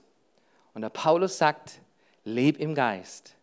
Und 0.74 0.82
der 0.82 0.90
Paulus 0.90 1.38
sagt, 1.38 1.80
leb 2.24 2.60
im 2.60 2.74
Geist. 2.74 3.34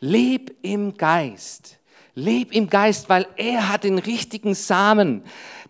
Leb 0.00 0.54
im 0.62 0.98
Geist. 0.98 1.75
Leb 2.16 2.52
im 2.52 2.70
Geist, 2.70 3.10
weil 3.10 3.26
er 3.36 3.68
hat 3.68 3.84
den 3.84 3.98
richtigen 3.98 4.54
Samen, 4.54 5.22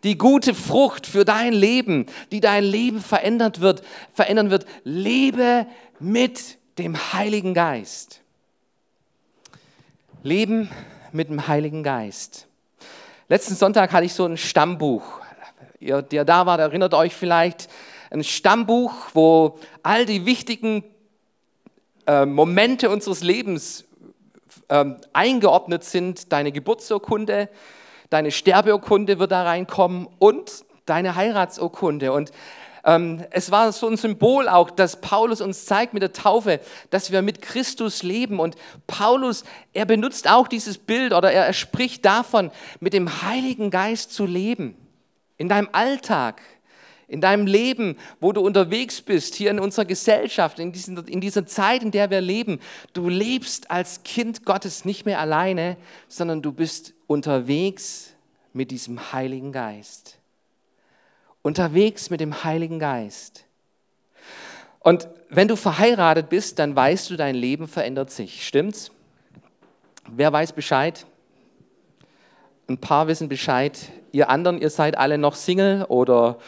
die 0.05 0.17
gute 0.17 0.55
Frucht 0.55 1.07
für 1.07 1.25
dein 1.25 1.53
Leben, 1.53 2.07
die 2.31 2.41
dein 2.41 2.63
Leben 2.63 3.01
verändert 3.01 3.61
wird, 3.61 3.83
verändern 4.15 4.51
wird. 4.51 4.65
Lebe 4.85 5.67
mit 5.99 6.59
dem 6.79 6.97
Heiligen 7.13 7.53
Geist. 7.53 8.21
Leben 10.23 10.71
mit 11.11 11.29
dem 11.31 11.49
Heiligen 11.49 11.83
Geist. 11.83 12.47
Letzten 13.29 13.57
Sonntag 13.57 13.93
hatte 13.93 14.07
ich 14.07 14.15
so 14.15 14.25
ein 14.25 14.37
Stammbuch. 14.37 15.21
Ihr, 15.81 16.01
der 16.01 16.25
da 16.25 16.47
war, 16.47 16.61
erinnert 16.61 16.95
euch 16.95 17.15
vielleicht, 17.15 17.69
ein 18.11 18.23
Stammbuch, 18.23 18.93
wo 19.15 19.59
all 19.83 20.07
die 20.07 20.27
wichtigen 20.27 20.85
äh, 22.07 22.25
Momente 22.25 22.89
unseres 22.89 23.25
Lebens 23.25 23.86
ähm, 24.69 24.97
eingeordnet 25.13 25.85
sind. 25.85 26.33
Deine 26.33 26.53
Geburtsurkunde, 26.53 27.49
deine 28.11 28.31
Sterbeurkunde 28.31 29.19
wird 29.19 29.33
da 29.33 29.43
reinkommen 29.45 30.09
und 30.19 30.65
deine 30.87 31.17
Heiratsurkunde. 31.17 32.13
Und 32.13 32.31
ähm, 32.85 33.25
es 33.31 33.51
war 33.51 33.73
so 33.73 33.89
ein 33.89 33.97
Symbol 33.97 34.49
auch, 34.49 34.71
dass 34.71 35.01
Paulus 35.01 35.41
uns 35.41 35.67
zeigt 35.67 35.93
mit 35.93 36.03
der 36.03 36.13
Taufe, 36.13 36.61
dass 36.91 37.11
wir 37.11 37.21
mit 37.21 37.43
Christus 37.43 38.05
leben. 38.05 38.39
Und 38.39 38.55
Paulus, 38.87 39.45
er 39.73 39.87
benutzt 39.87 40.31
auch 40.31 40.47
dieses 40.47 40.79
Bild 40.79 41.13
oder 41.13 41.33
er, 41.33 41.47
er 41.47 41.53
spricht 41.53 42.05
davon, 42.05 42.53
mit 42.79 42.93
dem 42.93 43.23
Heiligen 43.23 43.71
Geist 43.71 44.13
zu 44.13 44.25
leben. 44.25 44.77
In 45.37 45.49
deinem 45.49 45.69
Alltag, 45.73 46.41
in 47.09 47.21
deinem 47.21 47.47
Leben, 47.47 47.97
wo 48.21 48.33
du 48.33 48.41
unterwegs 48.41 49.01
bist, 49.01 49.35
hier 49.35 49.51
in 49.51 49.61
unserer 49.61 49.85
Gesellschaft, 49.85 50.59
in, 50.59 50.73
diesen, 50.73 51.07
in 51.07 51.21
dieser 51.21 51.47
Zeit, 51.47 51.83
in 51.83 51.93
der 51.93 52.11
wir 52.11 52.21
leben. 52.21 52.59
Du 52.93 53.09
lebst 53.09 53.71
als 53.71 54.03
Kind 54.03 54.45
Gottes 54.45 54.85
nicht 54.85 55.07
mehr 55.07 55.21
alleine, 55.21 55.77
sondern 56.09 56.43
du 56.43 56.53
bist 56.53 56.95
unterwegs 57.07 58.13
mit 58.53 58.71
diesem 58.71 59.13
Heiligen 59.13 59.53
Geist. 59.53 60.19
Unterwegs 61.43 62.11
mit 62.11 62.21
dem 62.21 62.43
Heiligen 62.43 62.81
Geist. 62.81 63.45
Und 64.81 65.09
wenn 65.29 65.49
du 65.49 65.57
verheiratet 65.57 66.29
bist, 66.29 66.59
dann 66.59 66.75
weißt 66.75 67.11
du, 67.11 67.17
dein 67.17 67.35
Leben 67.35 67.69
verändert 67.69 68.11
sich. 68.11 68.47
Stimmt's? 68.47 68.91
Wer 70.09 70.33
weiß 70.33 70.53
Bescheid? 70.53 71.07
Ein 72.69 72.79
paar 72.79 73.07
wissen 73.07 73.29
Bescheid. 73.29 73.79
Ihr 74.13 74.29
anderen, 74.31 74.61
ihr 74.61 74.71
seid 74.71 74.97
alle 74.97 75.19
noch 75.19 75.35
Single 75.35 75.85
oder 75.85 76.39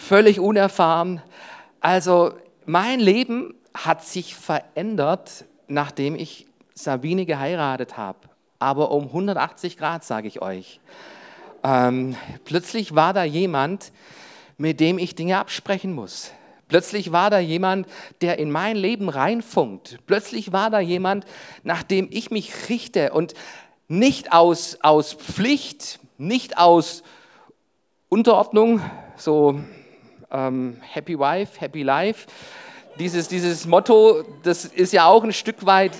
völlig 0.00 0.40
unerfahren. 0.40 1.22
Also 1.80 2.32
mein 2.66 3.00
Leben 3.00 3.54
hat 3.74 4.04
sich 4.04 4.34
verändert, 4.34 5.44
nachdem 5.68 6.16
ich 6.16 6.46
Sabine 6.74 7.26
geheiratet 7.26 7.96
habe. 7.96 8.18
Aber 8.58 8.90
um 8.90 9.04
180 9.06 9.76
Grad, 9.76 10.04
sage 10.04 10.28
ich 10.28 10.42
euch. 10.42 10.80
Ähm, 11.62 12.16
plötzlich 12.44 12.94
war 12.94 13.12
da 13.12 13.24
jemand, 13.24 13.92
mit 14.58 14.80
dem 14.80 14.98
ich 14.98 15.14
Dinge 15.14 15.38
absprechen 15.38 15.92
muss. 15.92 16.32
Plötzlich 16.68 17.12
war 17.12 17.30
da 17.30 17.38
jemand, 17.38 17.86
der 18.20 18.38
in 18.38 18.50
mein 18.50 18.76
Leben 18.76 19.08
reinfunkt. 19.08 19.98
Plötzlich 20.06 20.52
war 20.52 20.70
da 20.70 20.80
jemand, 20.80 21.24
nach 21.62 21.82
dem 21.82 22.08
ich 22.10 22.30
mich 22.30 22.68
richte 22.68 23.12
und 23.12 23.34
nicht 23.88 24.32
aus, 24.32 24.78
aus 24.82 25.14
Pflicht, 25.14 25.98
nicht 26.16 26.58
aus 26.58 27.02
Unterordnung, 28.08 28.80
so 29.16 29.60
ähm, 30.30 30.78
Happy 30.80 31.18
Wife, 31.18 31.60
Happy 31.60 31.82
Life. 31.82 32.26
Dieses, 32.98 33.28
dieses 33.28 33.66
Motto, 33.66 34.24
das 34.42 34.64
ist 34.64 34.92
ja 34.92 35.06
auch 35.06 35.24
ein 35.24 35.32
Stück 35.32 35.64
weit 35.64 35.92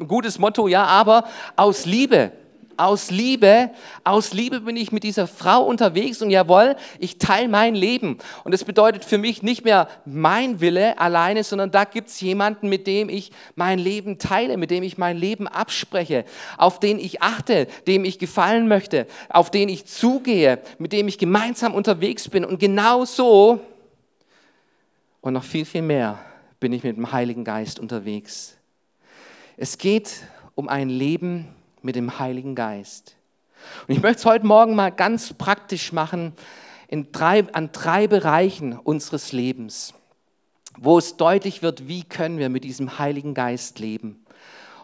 ein 0.00 0.06
gutes 0.06 0.38
Motto, 0.38 0.68
ja, 0.68 0.84
aber 0.84 1.24
aus 1.56 1.86
Liebe 1.86 2.32
aus 2.78 3.10
Liebe, 3.10 3.70
aus 4.04 4.32
Liebe 4.32 4.60
bin 4.60 4.76
ich 4.76 4.92
mit 4.92 5.02
dieser 5.02 5.26
Frau 5.26 5.64
unterwegs 5.64 6.22
und 6.22 6.30
jawohl, 6.30 6.76
ich 6.98 7.18
teile 7.18 7.48
mein 7.48 7.74
Leben. 7.74 8.18
Und 8.44 8.52
das 8.52 8.64
bedeutet 8.64 9.04
für 9.04 9.18
mich 9.18 9.42
nicht 9.42 9.64
mehr 9.64 9.88
mein 10.04 10.60
Wille 10.60 10.98
alleine, 10.98 11.44
sondern 11.44 11.70
da 11.70 11.84
gibt 11.84 12.08
es 12.08 12.20
jemanden, 12.20 12.68
mit 12.68 12.86
dem 12.86 13.08
ich 13.08 13.32
mein 13.56 13.78
Leben 13.78 14.18
teile, 14.18 14.56
mit 14.56 14.70
dem 14.70 14.82
ich 14.82 14.98
mein 14.98 15.16
Leben 15.16 15.48
abspreche, 15.48 16.24
auf 16.56 16.80
den 16.80 16.98
ich 16.98 17.20
achte, 17.22 17.66
dem 17.86 18.04
ich 18.04 18.18
gefallen 18.18 18.68
möchte, 18.68 19.06
auf 19.28 19.50
den 19.50 19.68
ich 19.68 19.86
zugehe, 19.86 20.60
mit 20.78 20.92
dem 20.92 21.08
ich 21.08 21.18
gemeinsam 21.18 21.74
unterwegs 21.74 22.28
bin. 22.28 22.44
Und 22.44 22.60
genau 22.60 23.04
so 23.04 23.60
und 25.20 25.34
noch 25.34 25.44
viel, 25.44 25.64
viel 25.64 25.82
mehr 25.82 26.18
bin 26.60 26.72
ich 26.72 26.84
mit 26.84 26.96
dem 26.96 27.12
Heiligen 27.12 27.44
Geist 27.44 27.78
unterwegs. 27.78 28.56
Es 29.56 29.78
geht 29.78 30.22
um 30.54 30.68
ein 30.68 30.88
Leben, 30.88 31.48
mit 31.82 31.96
dem 31.96 32.18
Heiligen 32.18 32.54
Geist. 32.54 33.16
Und 33.86 33.94
ich 33.94 34.02
möchte 34.02 34.20
es 34.20 34.24
heute 34.24 34.46
Morgen 34.46 34.74
mal 34.74 34.90
ganz 34.90 35.32
praktisch 35.32 35.92
machen 35.92 36.32
in 36.88 37.12
drei, 37.12 37.44
an 37.52 37.70
drei 37.72 38.06
Bereichen 38.06 38.78
unseres 38.78 39.32
Lebens, 39.32 39.94
wo 40.76 40.98
es 40.98 41.16
deutlich 41.16 41.62
wird, 41.62 41.88
wie 41.88 42.04
können 42.04 42.38
wir 42.38 42.48
mit 42.48 42.64
diesem 42.64 42.98
Heiligen 42.98 43.34
Geist 43.34 43.78
leben. 43.78 44.24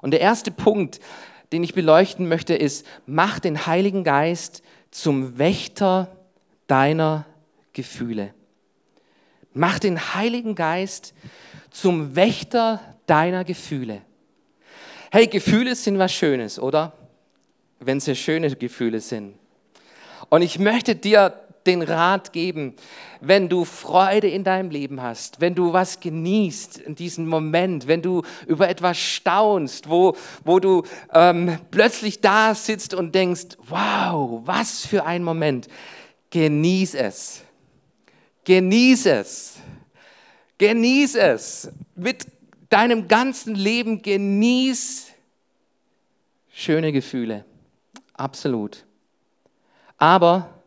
Und 0.03 0.11
der 0.11 0.21
erste 0.21 0.51
Punkt, 0.51 1.01
den 1.53 1.63
ich 1.63 1.75
beleuchten 1.75 2.29
möchte, 2.29 2.55
ist, 2.55 2.87
mach 3.07 3.39
den 3.39 3.67
Heiligen 3.67 4.05
Geist 4.05 4.63
zum 4.91 5.39
Wächter 5.39 6.15
deiner 6.67 7.27
Gefühle. 7.73 8.35
Mach 9.53 9.79
den 9.79 10.15
Heiligen 10.15 10.55
Geist 10.55 11.15
zum 11.71 12.17
Wächter 12.17 12.81
deiner 13.07 13.45
Gefühle. 13.45 14.03
Hey, 15.15 15.29
Gefühle 15.29 15.77
sind 15.77 15.97
was 16.01 16.13
Schönes, 16.13 16.59
oder? 16.59 16.93
Wenn 17.79 18.01
sie 18.01 18.17
schöne 18.17 18.51
Gefühle 18.57 18.99
sind. 18.99 19.37
Und 20.29 20.43
ich 20.43 20.59
möchte 20.59 20.97
dir 20.97 21.33
den 21.67 21.83
Rat 21.83 22.33
geben, 22.33 22.75
wenn 23.21 23.49
du 23.49 23.65
Freude 23.65 24.29
in 24.29 24.43
deinem 24.43 24.71
Leben 24.71 25.01
hast, 25.01 25.41
wenn 25.41 25.55
du 25.55 25.73
was 25.73 26.01
genießt 26.01 26.79
in 26.79 26.97
diesem 26.97 27.29
Moment, 27.29 27.87
wenn 27.87 28.03
du 28.03 28.23
über 28.49 28.69
etwas 28.69 28.99
staunst, 28.99 29.89
wo, 29.89 30.17
wo 30.45 30.59
du 30.59 30.83
ähm, 31.13 31.61
plötzlich 31.71 32.21
da 32.21 32.53
sitzt 32.53 32.93
und 32.93 33.15
denkst, 33.15 33.57
wow, 33.69 34.43
was 34.45 34.85
für 34.85 35.07
ein 35.07 35.23
Moment, 35.23 35.69
genieß 36.31 36.95
es. 36.97 37.43
Genieß 38.43 39.07
es. 39.07 39.59
Genieß 40.59 41.15
es. 41.15 41.71
Mit 41.95 42.27
deinem 42.75 43.07
ganzen 43.07 43.55
Leben 43.55 44.03
genieß 44.03 45.04
schöne 46.55 46.93
Gefühle, 46.93 47.45
absolut. 48.15 48.87
Aber 49.99 50.63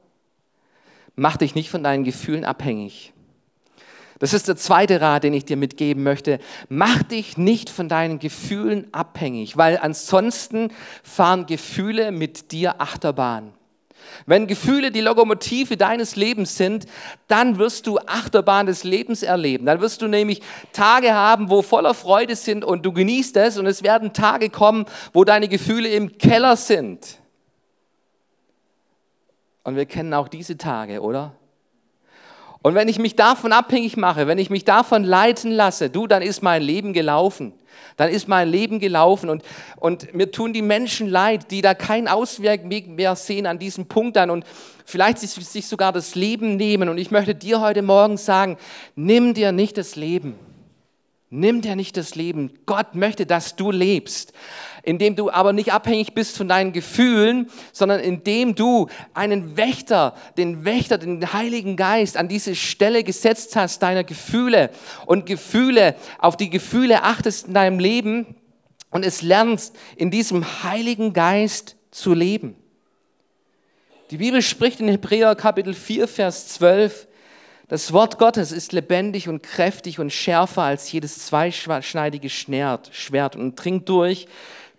mach 1.15 1.37
dich 1.37 1.55
nicht 1.55 1.69
von 1.69 1.83
deinen 1.83 2.03
Gefühlen 2.03 2.45
abhängig. 2.45 3.13
Das 4.19 4.33
ist 4.33 4.47
der 4.47 4.55
zweite 4.55 4.99
Rat, 4.99 5.23
den 5.23 5.33
ich 5.33 5.45
dir 5.45 5.57
mitgeben 5.57 6.03
möchte. 6.03 6.39
Mach 6.69 7.03
dich 7.03 7.37
nicht 7.37 7.69
von 7.69 7.87
deinen 7.87 8.19
Gefühlen 8.19 8.91
abhängig, 8.91 9.57
weil 9.57 9.77
ansonsten 9.77 10.71
fahren 11.03 11.45
Gefühle 11.45 12.11
mit 12.11 12.51
dir 12.51 12.81
Achterbahn. 12.81 13.53
Wenn 14.25 14.47
Gefühle 14.47 14.91
die 14.91 15.01
Lokomotive 15.01 15.77
deines 15.77 16.15
Lebens 16.15 16.57
sind, 16.57 16.85
dann 17.27 17.57
wirst 17.57 17.87
du 17.87 17.97
Achterbahn 17.99 18.65
des 18.65 18.83
Lebens 18.83 19.23
erleben. 19.23 19.65
Dann 19.65 19.81
wirst 19.81 20.01
du 20.01 20.07
nämlich 20.07 20.41
Tage 20.73 21.13
haben, 21.13 21.49
wo 21.49 21.61
voller 21.61 21.93
Freude 21.93 22.35
sind 22.35 22.65
und 22.65 22.85
du 22.85 22.91
genießt 22.91 23.37
es 23.37 23.57
und 23.57 23.65
es 23.65 23.83
werden 23.83 24.13
Tage 24.13 24.49
kommen, 24.49 24.85
wo 25.13 25.23
deine 25.23 25.47
Gefühle 25.47 25.89
im 25.89 26.17
Keller 26.17 26.55
sind. 26.55 27.19
Und 29.63 29.75
wir 29.75 29.85
kennen 29.85 30.13
auch 30.13 30.29
diese 30.29 30.57
Tage, 30.57 31.01
oder? 31.01 31.35
Und 32.67 32.75
wenn 32.75 32.89
ich 32.89 32.99
mich 32.99 33.15
davon 33.15 33.53
abhängig 33.53 33.95
mache, 33.95 34.27
wenn 34.27 34.39
ich 34.39 34.49
mich 34.49 34.65
davon 34.65 35.05
leiten 35.05 35.51
lasse, 35.53 35.89
du, 35.89 36.05
dann 36.05 36.21
ist 36.21 36.43
mein 36.43 36.61
Leben 36.61 36.91
gelaufen. 36.91 37.53
Dann 37.95 38.09
ist 38.09 38.27
mein 38.27 38.49
Leben 38.49 38.81
gelaufen 38.81 39.29
und, 39.29 39.41
und 39.77 40.13
mir 40.13 40.31
tun 40.31 40.51
die 40.51 40.61
Menschen 40.61 41.07
leid, 41.07 41.49
die 41.49 41.61
da 41.61 41.73
keinen 41.73 42.09
Ausweg 42.09 42.65
mehr 42.65 43.15
sehen 43.15 43.45
an 43.45 43.57
diesem 43.57 43.85
Punkt 43.85 44.17
an 44.17 44.29
und 44.29 44.43
vielleicht 44.83 45.19
sich 45.19 45.65
sogar 45.65 45.93
das 45.93 46.15
Leben 46.15 46.57
nehmen. 46.57 46.89
Und 46.89 46.97
ich 46.97 47.09
möchte 47.09 47.33
dir 47.33 47.61
heute 47.61 47.83
Morgen 47.83 48.17
sagen, 48.17 48.57
nimm 48.97 49.33
dir 49.33 49.53
nicht 49.53 49.77
das 49.77 49.95
Leben. 49.95 50.35
Nimm 51.29 51.61
dir 51.61 51.77
nicht 51.77 51.95
das 51.95 52.15
Leben. 52.15 52.51
Gott 52.65 52.95
möchte, 52.95 53.25
dass 53.25 53.55
du 53.55 53.71
lebst 53.71 54.33
indem 54.87 55.17
du 55.17 55.29
aber 55.29 55.51
nicht 55.51 55.73
abhängig 55.73 56.13
bist 56.13 56.37
von 56.37 56.47
deinen 56.47 56.71
Gefühlen, 56.71 57.49
sondern 57.73 57.99
indem 57.99 58.55
du 58.55 58.87
einen 59.13 59.57
Wächter, 59.57 60.15
den 60.37 60.63
Wächter, 60.63 60.97
den 60.97 61.33
Heiligen 61.33 61.75
Geist 61.75 62.15
an 62.15 62.29
diese 62.29 62.55
Stelle 62.55 63.03
gesetzt 63.03 63.57
hast, 63.57 63.83
deiner 63.83 64.05
Gefühle 64.05 64.69
und 65.05 65.25
Gefühle, 65.25 65.95
auf 66.19 66.37
die 66.37 66.49
Gefühle 66.49 67.03
achtest 67.03 67.49
in 67.49 67.53
deinem 67.53 67.79
Leben 67.79 68.37
und 68.89 69.03
es 69.03 69.21
lernst, 69.21 69.75
in 69.97 70.09
diesem 70.09 70.63
Heiligen 70.63 71.11
Geist 71.11 71.75
zu 71.91 72.13
leben. 72.13 72.55
Die 74.09 74.17
Bibel 74.17 74.41
spricht 74.41 74.79
in 74.79 74.87
Hebräer 74.87 75.35
Kapitel 75.35 75.73
4, 75.73 76.07
Vers 76.07 76.47
12, 76.47 77.09
das 77.67 77.91
Wort 77.91 78.17
Gottes 78.17 78.53
ist 78.53 78.71
lebendig 78.71 79.27
und 79.27 79.43
kräftig 79.43 79.99
und 79.99 80.13
schärfer 80.13 80.61
als 80.61 80.89
jedes 80.89 81.25
zweischneidige 81.25 82.29
Schwert 82.29 83.35
und 83.35 83.55
dringt 83.55 83.89
durch, 83.89 84.27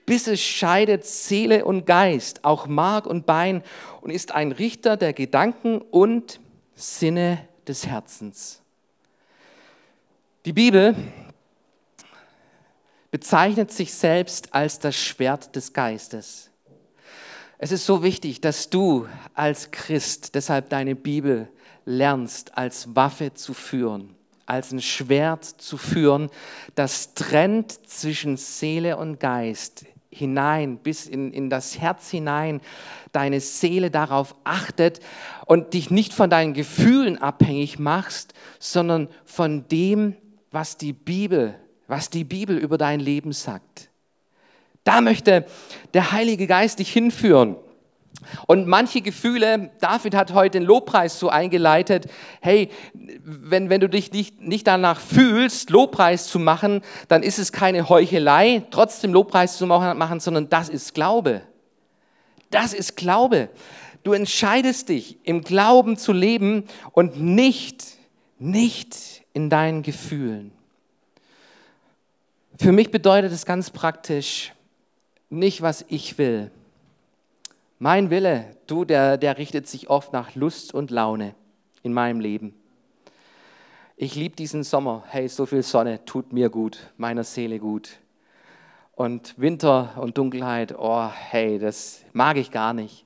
bis 0.09 0.27
es 0.27 0.41
scheidet 0.41 1.05
Seele 1.05 1.67
und 1.67 1.85
Geist, 1.85 2.43
auch 2.43 2.67
Mark 2.67 3.07
und 3.07 3.27
Bein 3.27 3.62
und 4.00 4.09
ist 4.09 4.33
ein 4.33 4.53
Richter 4.53 4.97
der 4.97 5.12
Gedanken 5.12 5.83
und 5.83 6.41
Sinne 6.75 7.47
des 7.67 7.87
Herzens. 7.87 8.62
Die 10.47 10.55
Bibel 10.55 10.97
bezeichnet 13.11 13.71
sich 13.71 13.93
selbst 13.93 14.55
als 14.55 14.79
das 14.79 14.97
Schwert 14.97 15.55
des 15.55 15.75
Geistes. 15.75 16.49
Es 17.59 17.71
ist 17.71 17.85
so 17.85 18.03
wichtig, 18.03 18.41
dass 18.41 18.71
du 18.71 19.07
als 19.35 19.71
Christ 19.71 20.35
deshalb 20.35 20.71
deine 20.71 20.97
Bibel 20.97 21.50
lernst 21.85 22.57
als 22.57 22.97
Waffe 22.97 23.35
zu 23.35 23.53
führen, 23.53 24.15
als 24.47 24.73
ein 24.73 24.81
Schwert 24.81 25.45
zu 25.45 25.77
führen, 25.77 26.31
das 26.75 27.12
trennt 27.12 27.87
zwischen 27.87 28.38
Seele 28.38 28.97
und 28.97 29.21
Geist, 29.21 29.85
hinein, 30.11 30.79
bis 30.79 31.07
in, 31.07 31.33
in 31.33 31.50
das 31.50 31.79
Herz 31.79 32.11
hinein, 32.11 32.61
deine 33.12 33.41
Seele 33.41 33.91
darauf 33.91 34.35
achtet 34.45 35.00
und 35.47 35.75
dich 35.75 35.91
nicht 35.91 36.12
von 36.15 36.31
deinen 36.31 36.55
Gefühlen 36.55 37.21
abhängig 37.21 37.79
machst, 37.79 38.33
sondern 38.59 39.09
von 39.25 39.68
dem, 39.68 40.16
was 40.51 40.77
die 40.77 40.92
Bibel, 40.92 41.55
was 41.87 42.11
die 42.11 42.25
Bibel 42.25 42.57
über 42.57 42.79
dein 42.79 43.01
Leben 43.01 43.33
sagt. 43.33 43.90
Da 44.85 45.01
möchte 45.01 45.44
der 45.92 46.12
Heilige 46.12 46.47
Geist 46.47 46.79
dich 46.79 46.92
hinführen. 46.92 47.57
Und 48.47 48.66
manche 48.66 49.01
Gefühle, 49.01 49.71
David 49.81 50.14
hat 50.14 50.33
heute 50.33 50.59
den 50.59 50.64
Lobpreis 50.64 51.18
so 51.18 51.29
eingeleitet, 51.29 52.07
hey, 52.40 52.71
wenn, 52.92 53.71
wenn 53.71 53.81
du 53.81 53.88
dich 53.88 54.12
nicht, 54.12 54.40
nicht 54.40 54.66
danach 54.66 55.01
fühlst, 55.01 55.71
Lobpreis 55.71 56.27
zu 56.27 56.38
machen, 56.38 56.83
dann 57.09 57.23
ist 57.23 57.38
es 57.38 57.53
keine 57.53 57.88
Heuchelei, 57.88 58.64
trotzdem 58.71 59.12
Lobpreis 59.12 59.57
zu 59.57 59.66
machen, 59.66 60.21
sondern 60.21 60.49
das 60.49 60.68
ist 60.68 60.94
Glaube. 60.94 61.42
Das 62.51 62.73
ist 62.73 62.97
Glaube. 62.97 63.51
Du 64.03 64.12
entscheidest 64.12 64.88
dich, 64.88 65.18
im 65.25 65.42
Glauben 65.42 65.97
zu 65.97 66.12
leben 66.12 66.64
und 66.92 67.21
nicht, 67.21 67.85
nicht 68.38 69.23
in 69.33 69.51
deinen 69.51 69.83
Gefühlen. 69.83 70.53
Für 72.57 72.73
mich 72.73 72.90
bedeutet 72.90 73.33
es 73.33 73.47
ganz 73.47 73.71
praktisch, 73.71 74.53
nicht 75.31 75.62
was 75.62 75.85
ich 75.88 76.18
will, 76.18 76.51
mein 77.79 78.11
Wille, 78.11 78.57
du, 78.67 78.85
der, 78.85 79.17
der 79.17 79.38
richtet 79.38 79.67
sich 79.67 79.88
oft 79.88 80.12
nach 80.12 80.35
Lust 80.35 80.75
und 80.75 80.91
Laune 80.91 81.35
in 81.83 81.93
meinem 81.93 82.21
Leben. 82.21 82.55
Ich 83.97 84.14
liebe 84.14 84.37
diesen 84.37 84.62
Sommer. 84.64 85.05
Hey, 85.09 85.29
so 85.29 85.47
viel 85.47 85.62
Sonne 85.62 86.05
tut 86.05 86.33
mir 86.33 86.51
gut, 86.51 86.93
meiner 86.97 87.25
Seele 87.25 87.59
gut. 87.59 87.99
Und 88.95 89.35
Winter 89.38 89.95
und 90.01 90.19
Dunkelheit, 90.19 90.75
oh, 90.77 91.09
hey, 91.09 91.59
das 91.59 92.05
mag 92.12 92.37
ich 92.37 92.51
gar 92.51 92.73
nicht. 92.73 93.05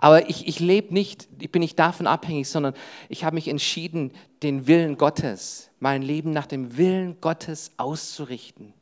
Aber 0.00 0.28
ich, 0.28 0.46
ich 0.46 0.60
lebe 0.60 0.94
nicht, 0.94 1.28
ich 1.38 1.50
bin 1.50 1.60
nicht 1.60 1.78
davon 1.78 2.06
abhängig, 2.06 2.48
sondern 2.48 2.74
ich 3.08 3.24
habe 3.24 3.34
mich 3.34 3.48
entschieden, 3.48 4.12
den 4.42 4.66
Willen 4.66 4.96
Gottes, 4.96 5.70
mein 5.80 6.02
Leben 6.02 6.30
nach 6.30 6.46
dem 6.46 6.76
Willen 6.76 7.20
Gottes 7.20 7.72
auszurichten 7.76 8.72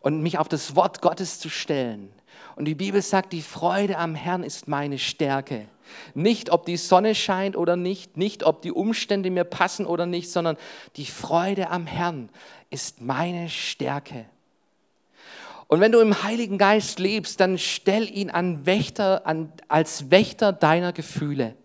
und 0.00 0.22
mich 0.22 0.38
auf 0.38 0.48
das 0.48 0.76
Wort 0.76 1.00
Gottes 1.00 1.40
zu 1.40 1.48
stellen 1.48 2.12
und 2.56 2.64
die 2.64 2.74
Bibel 2.74 3.02
sagt, 3.02 3.32
die 3.34 3.42
Freude 3.42 3.98
am 3.98 4.14
Herrn 4.14 4.42
ist 4.42 4.66
meine 4.66 4.98
Stärke. 4.98 5.68
Nicht, 6.14 6.50
ob 6.50 6.64
die 6.64 6.78
Sonne 6.78 7.14
scheint 7.14 7.54
oder 7.54 7.76
nicht, 7.76 8.16
nicht, 8.16 8.44
ob 8.44 8.62
die 8.62 8.72
Umstände 8.72 9.30
mir 9.30 9.44
passen 9.44 9.86
oder 9.86 10.06
nicht, 10.06 10.30
sondern 10.30 10.56
die 10.96 11.04
Freude 11.04 11.70
am 11.70 11.86
Herrn 11.86 12.30
ist 12.70 13.02
meine 13.02 13.50
Stärke. 13.50 14.24
Und 15.68 15.80
wenn 15.80 15.92
du 15.92 16.00
im 16.00 16.22
Heiligen 16.22 16.58
Geist 16.58 16.98
lebst, 16.98 17.40
dann 17.40 17.58
stell 17.58 18.08
ihn 18.08 18.30
an 18.30 18.64
Wächter, 18.66 19.26
an, 19.26 19.52
als 19.68 20.10
Wächter 20.10 20.52
deiner 20.52 20.92
Gefühle. 20.92 21.56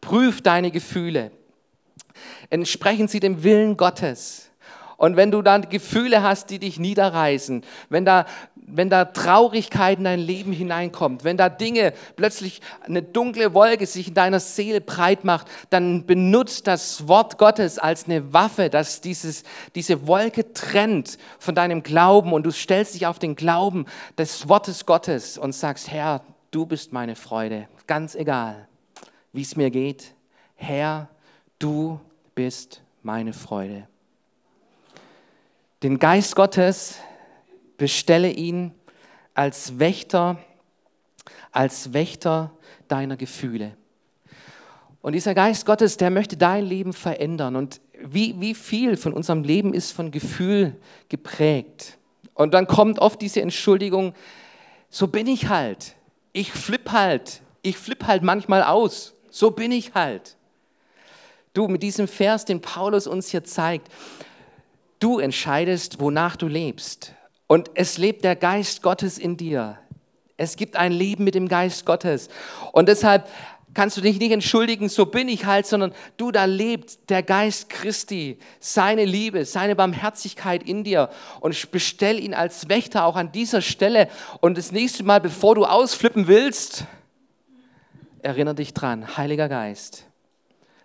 Prüf 0.00 0.40
deine 0.40 0.70
Gefühle. 0.70 1.32
Entsprechen 2.48 3.08
sie 3.08 3.20
dem 3.20 3.42
Willen 3.42 3.76
Gottes. 3.76 4.50
Und 5.00 5.16
wenn 5.16 5.30
du 5.30 5.40
dann 5.40 5.66
Gefühle 5.70 6.22
hast, 6.22 6.50
die 6.50 6.58
dich 6.58 6.78
niederreißen, 6.78 7.64
wenn 7.88 8.04
da, 8.04 8.26
wenn 8.74 8.90
da 8.90 9.04
Traurigkeit 9.04 9.98
in 9.98 10.04
dein 10.04 10.20
Leben 10.20 10.52
hineinkommt, 10.52 11.24
wenn 11.24 11.36
da 11.36 11.48
Dinge, 11.48 11.92
plötzlich 12.16 12.60
eine 12.82 13.02
dunkle 13.02 13.54
Wolke 13.54 13.86
sich 13.86 14.08
in 14.08 14.14
deiner 14.14 14.40
Seele 14.40 14.80
breit 14.80 15.24
macht, 15.24 15.46
dann 15.70 16.06
benutzt 16.06 16.66
das 16.66 17.08
Wort 17.08 17.38
Gottes 17.38 17.78
als 17.78 18.06
eine 18.06 18.32
Waffe, 18.32 18.70
das 18.70 19.00
dieses, 19.00 19.44
diese 19.74 20.06
Wolke 20.06 20.52
trennt 20.52 21.18
von 21.38 21.54
deinem 21.54 21.82
Glauben 21.82 22.32
und 22.32 22.44
du 22.44 22.50
stellst 22.50 22.94
dich 22.94 23.06
auf 23.06 23.18
den 23.18 23.36
Glauben 23.36 23.86
des 24.18 24.48
Wortes 24.48 24.86
Gottes 24.86 25.38
und 25.38 25.52
sagst, 25.52 25.90
Herr, 25.90 26.22
du 26.50 26.66
bist 26.66 26.92
meine 26.92 27.16
Freude, 27.16 27.68
ganz 27.86 28.14
egal, 28.14 28.68
wie 29.32 29.42
es 29.42 29.56
mir 29.56 29.70
geht. 29.70 30.14
Herr, 30.56 31.08
du 31.58 32.00
bist 32.34 32.82
meine 33.02 33.32
Freude. 33.32 33.86
Den 35.82 35.98
Geist 35.98 36.36
Gottes 36.36 36.96
bestelle 37.80 38.30
ihn 38.30 38.72
als 39.32 39.78
Wächter, 39.78 40.38
als 41.50 41.94
Wächter 41.94 42.52
deiner 42.88 43.16
Gefühle. 43.16 43.74
Und 45.00 45.14
dieser 45.14 45.34
Geist 45.34 45.64
Gottes, 45.64 45.96
der 45.96 46.10
möchte 46.10 46.36
dein 46.36 46.66
Leben 46.66 46.92
verändern. 46.92 47.56
Und 47.56 47.80
wie, 48.04 48.38
wie 48.38 48.54
viel 48.54 48.98
von 48.98 49.14
unserem 49.14 49.44
Leben 49.44 49.72
ist 49.72 49.92
von 49.92 50.10
Gefühl 50.10 50.76
geprägt? 51.08 51.96
Und 52.34 52.52
dann 52.52 52.66
kommt 52.66 52.98
oft 52.98 53.22
diese 53.22 53.40
Entschuldigung, 53.40 54.12
so 54.90 55.08
bin 55.08 55.26
ich 55.26 55.48
halt. 55.48 55.96
Ich 56.34 56.52
flipp 56.52 56.92
halt. 56.92 57.40
Ich 57.62 57.78
flipp 57.78 58.06
halt 58.06 58.22
manchmal 58.22 58.62
aus. 58.62 59.14
So 59.30 59.52
bin 59.52 59.72
ich 59.72 59.94
halt. 59.94 60.36
Du, 61.54 61.66
mit 61.66 61.82
diesem 61.82 62.08
Vers, 62.08 62.44
den 62.44 62.60
Paulus 62.60 63.06
uns 63.06 63.30
hier 63.30 63.42
zeigt, 63.42 63.88
Du 64.98 65.18
entscheidest, 65.18 65.98
wonach 65.98 66.36
du 66.36 66.46
lebst. 66.46 67.14
Und 67.50 67.72
es 67.74 67.98
lebt 67.98 68.22
der 68.22 68.36
Geist 68.36 68.80
Gottes 68.80 69.18
in 69.18 69.36
dir. 69.36 69.76
Es 70.36 70.54
gibt 70.54 70.76
ein 70.76 70.92
Leben 70.92 71.24
mit 71.24 71.34
dem 71.34 71.48
Geist 71.48 71.84
Gottes. 71.84 72.28
Und 72.70 72.88
deshalb 72.88 73.28
kannst 73.74 73.96
du 73.96 74.00
dich 74.00 74.20
nicht 74.20 74.30
entschuldigen, 74.30 74.88
so 74.88 75.04
bin 75.04 75.28
ich 75.28 75.46
halt, 75.46 75.66
sondern 75.66 75.92
du, 76.16 76.30
da 76.30 76.44
lebt 76.44 77.10
der 77.10 77.24
Geist 77.24 77.68
Christi, 77.68 78.38
seine 78.60 79.04
Liebe, 79.04 79.44
seine 79.44 79.74
Barmherzigkeit 79.74 80.62
in 80.62 80.84
dir 80.84 81.10
und 81.40 81.72
bestell 81.72 82.20
ihn 82.20 82.34
als 82.34 82.68
Wächter 82.68 83.04
auch 83.04 83.16
an 83.16 83.32
dieser 83.32 83.62
Stelle. 83.62 84.08
Und 84.40 84.56
das 84.56 84.70
nächste 84.70 85.02
Mal, 85.02 85.20
bevor 85.20 85.56
du 85.56 85.64
ausflippen 85.64 86.28
willst, 86.28 86.84
erinnere 88.22 88.54
dich 88.54 88.74
dran, 88.74 89.16
Heiliger 89.16 89.48
Geist, 89.48 90.06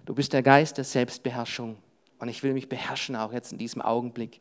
du 0.08 0.16
bist 0.16 0.34
der 0.34 0.42
Geist 0.42 0.80
der 0.80 0.84
Selbstbeherrschung. 0.84 1.78
Und 2.26 2.30
ich 2.30 2.42
will 2.42 2.54
mich 2.54 2.70
beherrschen 2.70 3.16
auch 3.16 3.32
jetzt 3.32 3.52
in 3.52 3.60
diesem 3.60 3.84
Augenblick. 3.84 4.40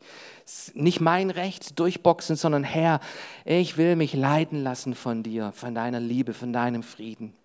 Nicht 0.73 1.01
mein 1.01 1.29
Recht 1.29 1.77
durchboxen, 1.79 2.35
sondern 2.35 2.63
Herr, 2.63 2.99
ich 3.45 3.77
will 3.77 3.95
mich 3.95 4.15
leiten 4.15 4.63
lassen 4.63 4.95
von 4.95 5.21
dir, 5.21 5.51
von 5.51 5.75
deiner 5.75 5.99
Liebe, 5.99 6.33
von 6.33 6.51
deinem 6.51 6.81
Frieden. 6.81 7.35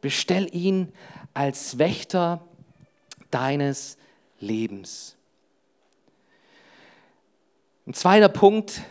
Bestell 0.00 0.46
ihn 0.54 0.92
als 1.34 1.76
Wächter 1.78 2.46
deines 3.32 3.98
Lebens. 4.38 5.16
Ein 7.88 7.94
zweiter 7.94 8.28
Punkt, 8.28 8.82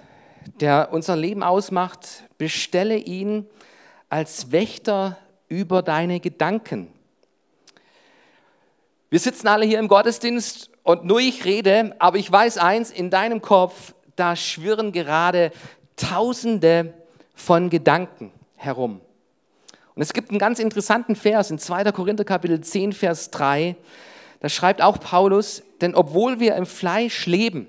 der 0.60 0.90
unser 0.92 1.16
Leben 1.16 1.44
ausmacht, 1.44 2.26
bestelle 2.38 2.98
ihn 2.98 3.48
als 4.10 4.52
Wächter 4.52 5.18
über 5.48 5.82
deine 5.82 6.20
Gedanken. 6.20 6.92
Wir 9.12 9.20
sitzen 9.20 9.50
alle 9.50 9.66
hier 9.66 9.78
im 9.80 9.90
Gottesdienst 9.90 10.70
und 10.84 11.04
nur 11.04 11.20
ich 11.20 11.44
rede, 11.44 11.94
aber 12.00 12.18
ich 12.18 12.32
weiß 12.32 12.58
eins, 12.58 12.92
in 12.92 13.10
deinem 13.10 13.42
Kopf, 13.42 13.94
da 14.16 14.38
schwirren 14.38 14.94
gerade 14.94 15.52
Tausende 15.98 16.94
von 17.36 17.70
Gedanken 17.70 18.32
herum. 18.56 19.02
Und 19.96 20.02
es 20.02 20.14
gibt 20.14 20.30
einen 20.30 20.40
ganz 20.40 20.60
interessanten 20.60 21.18
Vers 21.18 21.52
in 21.52 21.60
2. 21.60 21.92
Korinther 21.92 22.24
Kapitel 22.24 22.62
10, 22.62 22.94
Vers 22.94 23.32
3. 23.32 23.76
Da 24.40 24.48
schreibt 24.48 24.82
auch 24.82 24.98
Paulus, 24.98 25.62
denn 25.82 25.94
obwohl 25.94 26.40
wir 26.40 26.56
im 26.56 26.66
Fleisch 26.66 27.26
leben, 27.26 27.68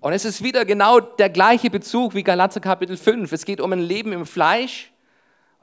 und 0.00 0.12
es 0.14 0.24
ist 0.24 0.42
wieder 0.42 0.64
genau 0.64 0.98
der 0.98 1.30
gleiche 1.30 1.70
Bezug 1.70 2.16
wie 2.16 2.24
Galater 2.24 2.58
Kapitel 2.58 2.96
5, 2.96 3.30
es 3.30 3.44
geht 3.44 3.60
um 3.60 3.72
ein 3.72 3.78
Leben 3.78 4.12
im 4.12 4.26
Fleisch 4.26 4.90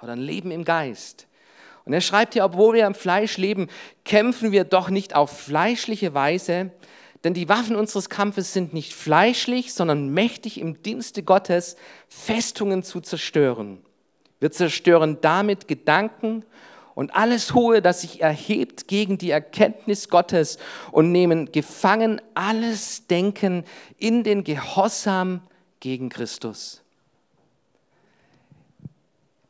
oder 0.02 0.14
ein 0.14 0.22
Leben 0.22 0.50
im 0.50 0.64
Geist. 0.64 1.27
Und 1.88 1.94
er 1.94 2.02
schreibt 2.02 2.34
hier, 2.34 2.44
obwohl 2.44 2.76
wir 2.76 2.86
im 2.86 2.94
Fleisch 2.94 3.38
leben, 3.38 3.68
kämpfen 4.04 4.52
wir 4.52 4.66
doch 4.66 4.90
nicht 4.90 5.16
auf 5.16 5.32
fleischliche 5.32 6.14
Weise, 6.14 6.72
denn 7.24 7.34
die 7.34 7.48
Waffen 7.48 7.78
unseres 7.78 8.10
Kampfes 8.10 8.52
sind 8.52 8.74
nicht 8.74 8.94
fleischlich, 8.94 9.74
sondern 9.74 10.10
mächtig 10.10 10.60
im 10.60 10.84
Dienste 10.84 11.24
Gottes, 11.24 11.78
Festungen 12.10 12.84
zu 12.84 13.00
zerstören. 13.00 13.80
Wir 14.40 14.52
zerstören 14.52 15.18
damit 15.22 15.70
Gedanken 15.70 16.44
und 16.94 17.16
alles 17.16 17.54
Hohe, 17.54 17.82
das 17.82 18.02
sich 18.02 18.22
erhebt 18.22 18.88
gegen 18.90 19.18
die 19.18 19.32
Erkenntnis 19.32 20.10
Gottes 20.10 20.58
und 20.92 21.12
nehmen 21.14 21.52
gefangen 21.54 22.22
alles 22.34 23.08
Denken 23.08 23.64
in 23.98 24.24
den 24.24 24.44
Gehorsam 24.44 25.42
gegen 25.80 26.10
Christus. 26.10 26.84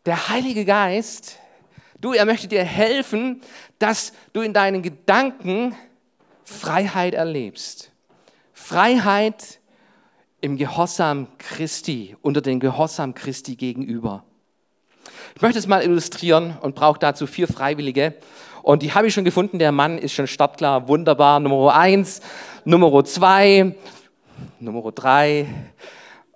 Der 0.06 0.30
Heilige 0.30 0.66
Geist, 0.66 1.40
du, 2.02 2.14
er 2.14 2.26
möchte 2.26 2.48
dir 2.48 2.64
helfen, 2.64 3.42
dass 3.80 4.14
du 4.34 4.42
in 4.42 4.54
deinen 4.54 4.82
Gedanken 4.82 5.76
Freiheit 6.44 7.14
erlebst. 7.14 7.92
Freiheit 8.54 9.60
im 10.42 10.58
Gehorsam 10.58 11.28
Christi, 11.38 12.16
unter 12.22 12.42
den 12.42 12.60
Gehorsam 12.60 13.14
Christi 13.14 13.56
gegenüber. 13.56 14.24
Ich 15.36 15.42
möchte 15.42 15.60
es 15.60 15.68
mal 15.68 15.84
illustrieren 15.84 16.58
und 16.62 16.76
brauche 16.76 17.00
dazu 17.00 17.28
vier 17.28 17.48
Freiwillige. 17.48 18.16
Und 18.64 18.82
die 18.82 18.94
habe 18.94 19.08
ich 19.08 19.14
schon 19.14 19.24
gefunden. 19.24 19.60
Der 19.60 19.72
Mann 19.72 19.98
ist 19.98 20.14
schon 20.14 20.28
startklar, 20.28 20.88
wunderbar. 20.88 21.40
Nummer 21.40 21.76
eins, 21.76 22.22
Nummer 22.66 23.04
zwei, 23.06 23.76
Nummer 24.60 24.92
drei. 24.92 25.48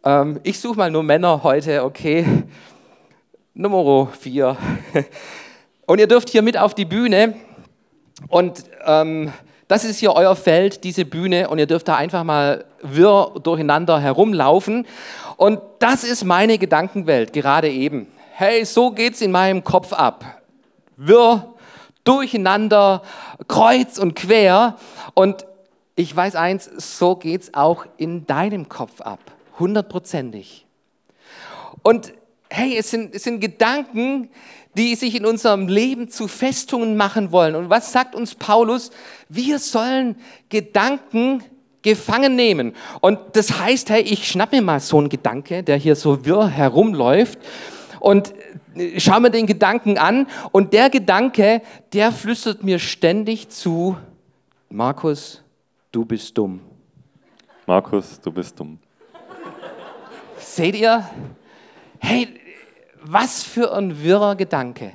Ähm, 0.04 0.40
ich 0.44 0.60
suche 0.60 0.78
mal 0.78 0.92
nur 0.92 1.04
Männer 1.04 1.44
heute, 1.44 1.84
okay. 1.84 2.26
Nummer 3.54 4.08
vier. 4.08 4.58
Und 5.92 6.00
ihr 6.00 6.08
dürft 6.08 6.30
hier 6.30 6.42
mit 6.42 6.56
auf 6.56 6.74
die 6.74 6.86
Bühne. 6.86 7.34
Und 8.30 8.64
ähm, 8.86 9.34
das 9.68 9.84
ist 9.84 10.00
hier 10.00 10.14
euer 10.14 10.38
Feld, 10.38 10.86
diese 10.86 11.04
Bühne. 11.04 11.50
Und 11.50 11.60
ihr 11.60 11.68
dürft 11.68 11.90
da 11.90 11.98
einfach 11.98 12.24
mal 12.24 12.64
wirr 12.82 13.34
durcheinander 13.44 14.00
herumlaufen. 14.00 14.88
Und 15.36 15.60
das 15.80 16.06
ist 16.06 16.24
meine 16.24 16.58
Gedankenwelt, 16.58 17.34
gerade 17.34 17.70
eben 17.70 18.08
hey, 18.32 18.64
so 18.64 18.92
geht's 18.92 19.20
in 19.20 19.32
meinem 19.32 19.66
Kopf 19.66 19.92
ab. 19.92 20.42
Wirr, 20.96 21.56
durcheinander, 22.06 23.02
kreuz 23.50 23.98
und 23.98 24.16
quer. 24.16 24.78
Und 25.14 25.46
ich 25.98 26.16
weiß 26.16 26.38
eins, 26.38 26.72
so 26.78 27.18
geht's 27.18 27.54
auch 27.54 27.86
in 27.98 28.26
deinem 28.28 28.70
Kopf 28.70 29.02
ab. 29.02 29.20
Hundertprozentig. 29.60 30.66
Und 31.84 32.14
hey, 32.50 32.78
es 32.78 32.92
sind, 32.92 33.14
es 33.14 33.24
sind 33.24 33.42
Gedanken, 33.42 34.30
die 34.78 34.96
sich 34.96 35.16
in 35.16 35.26
unserem 35.26 35.68
Leben 35.68 36.10
zu 36.10 36.28
Festungen 36.28 36.96
machen 36.96 37.32
wollen. 37.32 37.56
Und 37.56 37.70
was 37.70 37.92
sagt 37.92 38.16
uns 38.16 38.36
Paulus? 38.36 38.92
Wir 39.30 39.60
sollen 39.60 40.16
Gedanken 40.50 41.44
gefangen 41.82 42.36
nehmen. 42.36 42.74
Und 43.02 43.20
das 43.34 43.60
heißt, 43.60 43.90
hey, 43.90 44.02
ich 44.02 44.28
schnapp 44.28 44.52
mir 44.52 44.62
mal 44.62 44.80
so 44.80 44.98
einen 44.98 45.10
Gedanke, 45.10 45.64
der 45.64 45.78
hier 45.78 45.96
so 45.96 46.26
wirr 46.26 46.48
herumläuft 46.48 47.40
und 48.00 48.34
äh, 48.76 49.00
schau 49.00 49.20
mir 49.20 49.32
den 49.32 49.48
Gedanken 49.48 49.98
an 49.98 50.28
und 50.52 50.74
der 50.74 50.90
Gedanke, 50.90 51.62
der 51.94 52.12
flüstert 52.12 52.64
mir 52.64 52.80
ständig 52.80 53.50
zu, 53.50 53.98
Markus, 54.70 55.42
du 55.92 56.06
bist 56.06 56.38
dumm. 56.38 56.62
Markus, 57.66 58.20
du 58.22 58.32
bist 58.32 58.60
dumm. 58.60 58.78
Seht 60.38 60.76
ihr? 60.76 61.08
Hey, 62.00 62.28
was 63.02 63.44
für 63.44 63.74
ein 63.74 64.04
wirrer 64.04 64.36
Gedanke. 64.36 64.94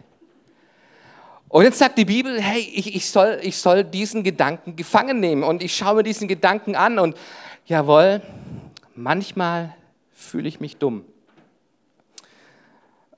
Und 1.48 1.64
jetzt 1.64 1.78
sagt 1.78 1.98
die 1.98 2.04
Bibel, 2.04 2.40
hey, 2.40 2.60
ich, 2.60 2.94
ich, 2.94 3.08
soll, 3.08 3.38
ich 3.42 3.56
soll 3.56 3.84
diesen 3.84 4.24
Gedanken 4.24 4.76
gefangen 4.76 5.20
nehmen 5.20 5.42
und 5.42 5.62
ich 5.62 5.76
schaue 5.76 5.96
mir 5.96 6.02
diesen 6.02 6.28
Gedanken 6.28 6.74
an 6.74 6.98
und 6.98 7.16
jawohl, 7.66 8.20
manchmal 8.94 9.74
fühle 10.12 10.48
ich 10.48 10.60
mich 10.60 10.76
dumm 10.76 11.04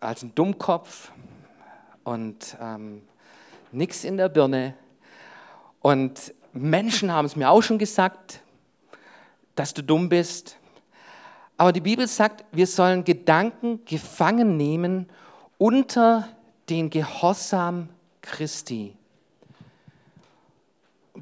als 0.00 0.22
ein 0.22 0.34
Dummkopf 0.34 1.10
und 2.04 2.56
ähm, 2.60 3.02
nichts 3.72 4.04
in 4.04 4.16
der 4.16 4.28
Birne. 4.28 4.74
Und 5.80 6.34
Menschen 6.52 7.12
haben 7.12 7.26
es 7.26 7.36
mir 7.36 7.50
auch 7.50 7.62
schon 7.62 7.78
gesagt, 7.78 8.40
dass 9.54 9.74
du 9.74 9.82
dumm 9.82 10.08
bist. 10.08 10.57
Aber 11.58 11.72
die 11.72 11.82
Bibel 11.82 12.06
sagt, 12.06 12.44
wir 12.52 12.66
sollen 12.66 13.04
Gedanken 13.04 13.84
gefangen 13.84 14.56
nehmen 14.56 15.06
unter 15.58 16.26
den 16.70 16.88
Gehorsam 16.88 17.90
Christi. 18.22 18.94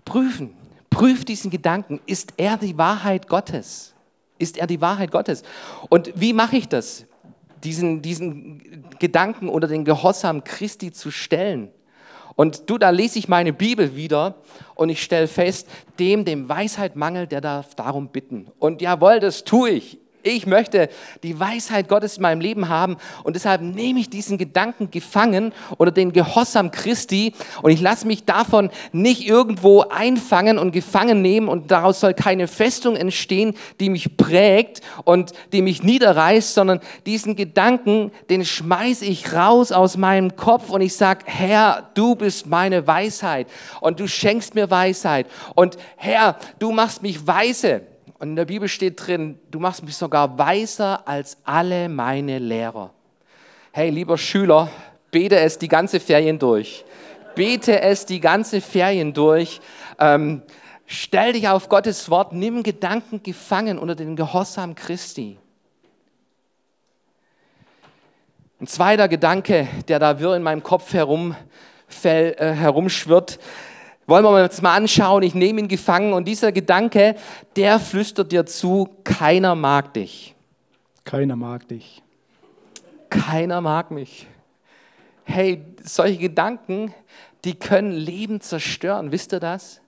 Prüfen, 0.05 0.55
prüf 0.91 1.25
diesen 1.25 1.51
Gedanken. 1.51 2.01
Ist 2.07 2.35
er 2.37 2.57
die 2.57 2.79
Wahrheit 2.79 3.27
Gottes? 3.27 3.95
Ist 4.39 4.59
er 4.59 4.69
die 4.69 4.81
Wahrheit 4.81 5.11
Gottes? 5.11 5.43
Und 5.89 6.13
wie 6.15 6.33
mache 6.33 6.59
ich 6.59 6.69
das? 6.69 7.07
diesen, 7.67 8.03
diesen 8.03 8.85
Gedanken 8.99 9.49
oder 9.49 9.69
den 9.69 9.85
Gehorsam 9.85 10.45
Christi 10.45 10.93
zu 10.93 11.11
stellen. 11.11 11.71
Und 12.35 12.69
du, 12.69 12.77
da 12.77 12.91
lese 12.91 13.19
ich 13.19 13.29
meine 13.29 13.53
Bibel 13.53 13.97
wieder 13.97 14.37
und 14.75 14.91
ich 14.91 15.03
stelle 15.03 15.27
fest, 15.27 15.69
dem, 15.99 16.25
dem 16.25 16.49
Weisheit 16.49 16.95
mangelt, 16.95 17.33
der 17.33 17.41
darf 17.41 17.75
darum 17.75 18.09
bitten. 18.09 18.49
Und 18.59 18.83
jawohl, 18.83 19.21
das 19.21 19.45
tue 19.45 19.71
ich. 19.71 19.99
Ich 20.27 20.45
möchte 20.45 20.89
die 21.23 21.39
Weisheit 21.39 21.89
Gottes 21.89 22.17
in 22.17 22.23
meinem 22.23 22.41
Leben 22.41 22.69
haben 22.69 22.97
und 23.23 23.37
deshalb 23.37 23.63
nehme 23.63 24.01
ich 24.01 24.11
diesen 24.11 24.39
Gedanken 24.39 24.91
gefangen 24.91 25.53
oder 25.79 25.93
den 25.93 26.13
Gehorsam 26.13 26.73
Christi 26.73 27.33
und 27.63 27.71
ich 27.71 27.81
lasse 27.81 28.09
mich 28.09 28.25
davon 28.25 28.71
nicht 28.91 29.25
irgendwo 29.25 29.83
einfangen 29.83 30.59
und 30.59 30.73
gefangen 30.73 31.23
nehmen 31.23 31.47
und 31.47 31.71
daraus 31.71 32.01
soll 32.01 32.13
keine 32.13 32.49
Festung 32.49 32.97
entstehen, 32.97 33.55
die 33.79 33.89
mich 33.89 34.17
prägt 34.17 34.81
und 35.05 35.33
die 35.53 35.63
mich 35.63 35.85
niederreißt, 35.85 36.55
sondern 36.55 36.81
diesen 37.07 37.37
Gedanken, 37.37 38.11
den 38.29 38.45
schmeiße 38.45 39.05
ich 39.05 39.33
raus 39.33 39.71
aus 39.71 39.97
meinem 39.97 40.35
Kopf 40.35 40.71
und 40.71 40.81
ich 40.81 40.97
sage, 40.97 41.21
Herr, 41.27 41.89
du 41.95 42.17
bist 42.17 42.47
meine 42.47 42.85
Weisheit 42.89 43.47
und 43.81 44.01
du 44.01 44.09
schenkst 44.09 44.57
mir 44.57 44.73
Weisheit 44.73 45.29
und 45.55 45.77
Herr, 45.97 46.37
du 46.59 46.73
machst 46.73 47.01
mich 47.01 47.25
weise. 47.29 47.83
Und 48.19 48.31
in 48.31 48.37
der 48.37 48.47
Bibel 48.47 48.69
steht 48.69 49.07
drin, 49.07 49.39
du 49.51 49.61
machst 49.61 49.85
mich 49.85 49.97
sogar 49.97 50.39
weiser 50.39 51.07
als 51.07 51.37
alle 51.45 51.89
meine 51.89 52.39
Lehrer. 52.39 52.91
Hey, 53.73 53.91
lieber 53.91 54.17
Schüler, 54.17 54.71
bete 55.11 55.39
es 55.39 55.59
die 55.59 55.69
ganze 55.69 56.01
Ferien 56.01 56.39
durch. 56.39 56.85
Bete 57.35 57.83
es 57.83 58.07
die 58.07 58.21
ganze 58.21 58.63
Ferien 58.63 59.13
durch. 59.13 59.61
Ähm, 59.99 60.41
stell 60.87 61.35
dich 61.35 61.47
auf 61.49 61.69
Gottes 61.69 62.09
Wort, 62.09 62.33
nimm 62.33 62.63
Gedanken 62.63 63.23
gefangen 63.23 63.79
unter 63.79 63.95
den 63.95 64.17
Gehorsam 64.17 64.75
Christi. 64.75 65.37
Ein 68.59 68.67
zweiter 68.67 69.09
Gedanke, 69.09 69.69
der 69.89 69.99
da 69.99 70.19
wirr 70.19 70.37
in 70.37 70.43
meinem 70.43 70.63
Kopf 70.63 70.95
herumfäll, 70.95 72.35
äh, 72.39 72.53
herumschwirrt, 72.55 73.39
wollen 74.07 74.25
wir 74.25 74.45
uns 74.45 74.63
mal 74.63 74.77
anschauen. 74.77 75.23
Ich 75.23 75.35
nehme 75.35 75.61
ihn 75.61 75.69
gefangen 75.69 76.13
und 76.13 76.27
dieser 76.27 76.53
Gedanke, 76.53 77.17
der 77.57 77.81
flüstert 77.81 78.33
dir 78.33 78.47
zu, 78.47 78.89
keiner 79.05 79.55
mag 79.55 79.95
dich. 79.95 80.35
Keiner 81.05 81.37
mag 81.37 81.69
dich. 81.69 82.03
Keiner 83.11 83.61
mag 83.61 83.91
mich. 83.91 84.27
Hey, 85.25 85.65
solche 85.83 86.19
Gedanken, 86.19 86.95
die 87.45 87.55
können 87.55 87.93
Leben 87.93 88.41
zerstören. 88.41 89.13
Wisst 89.13 89.33
ihr 89.33 89.41
das? 89.41 89.81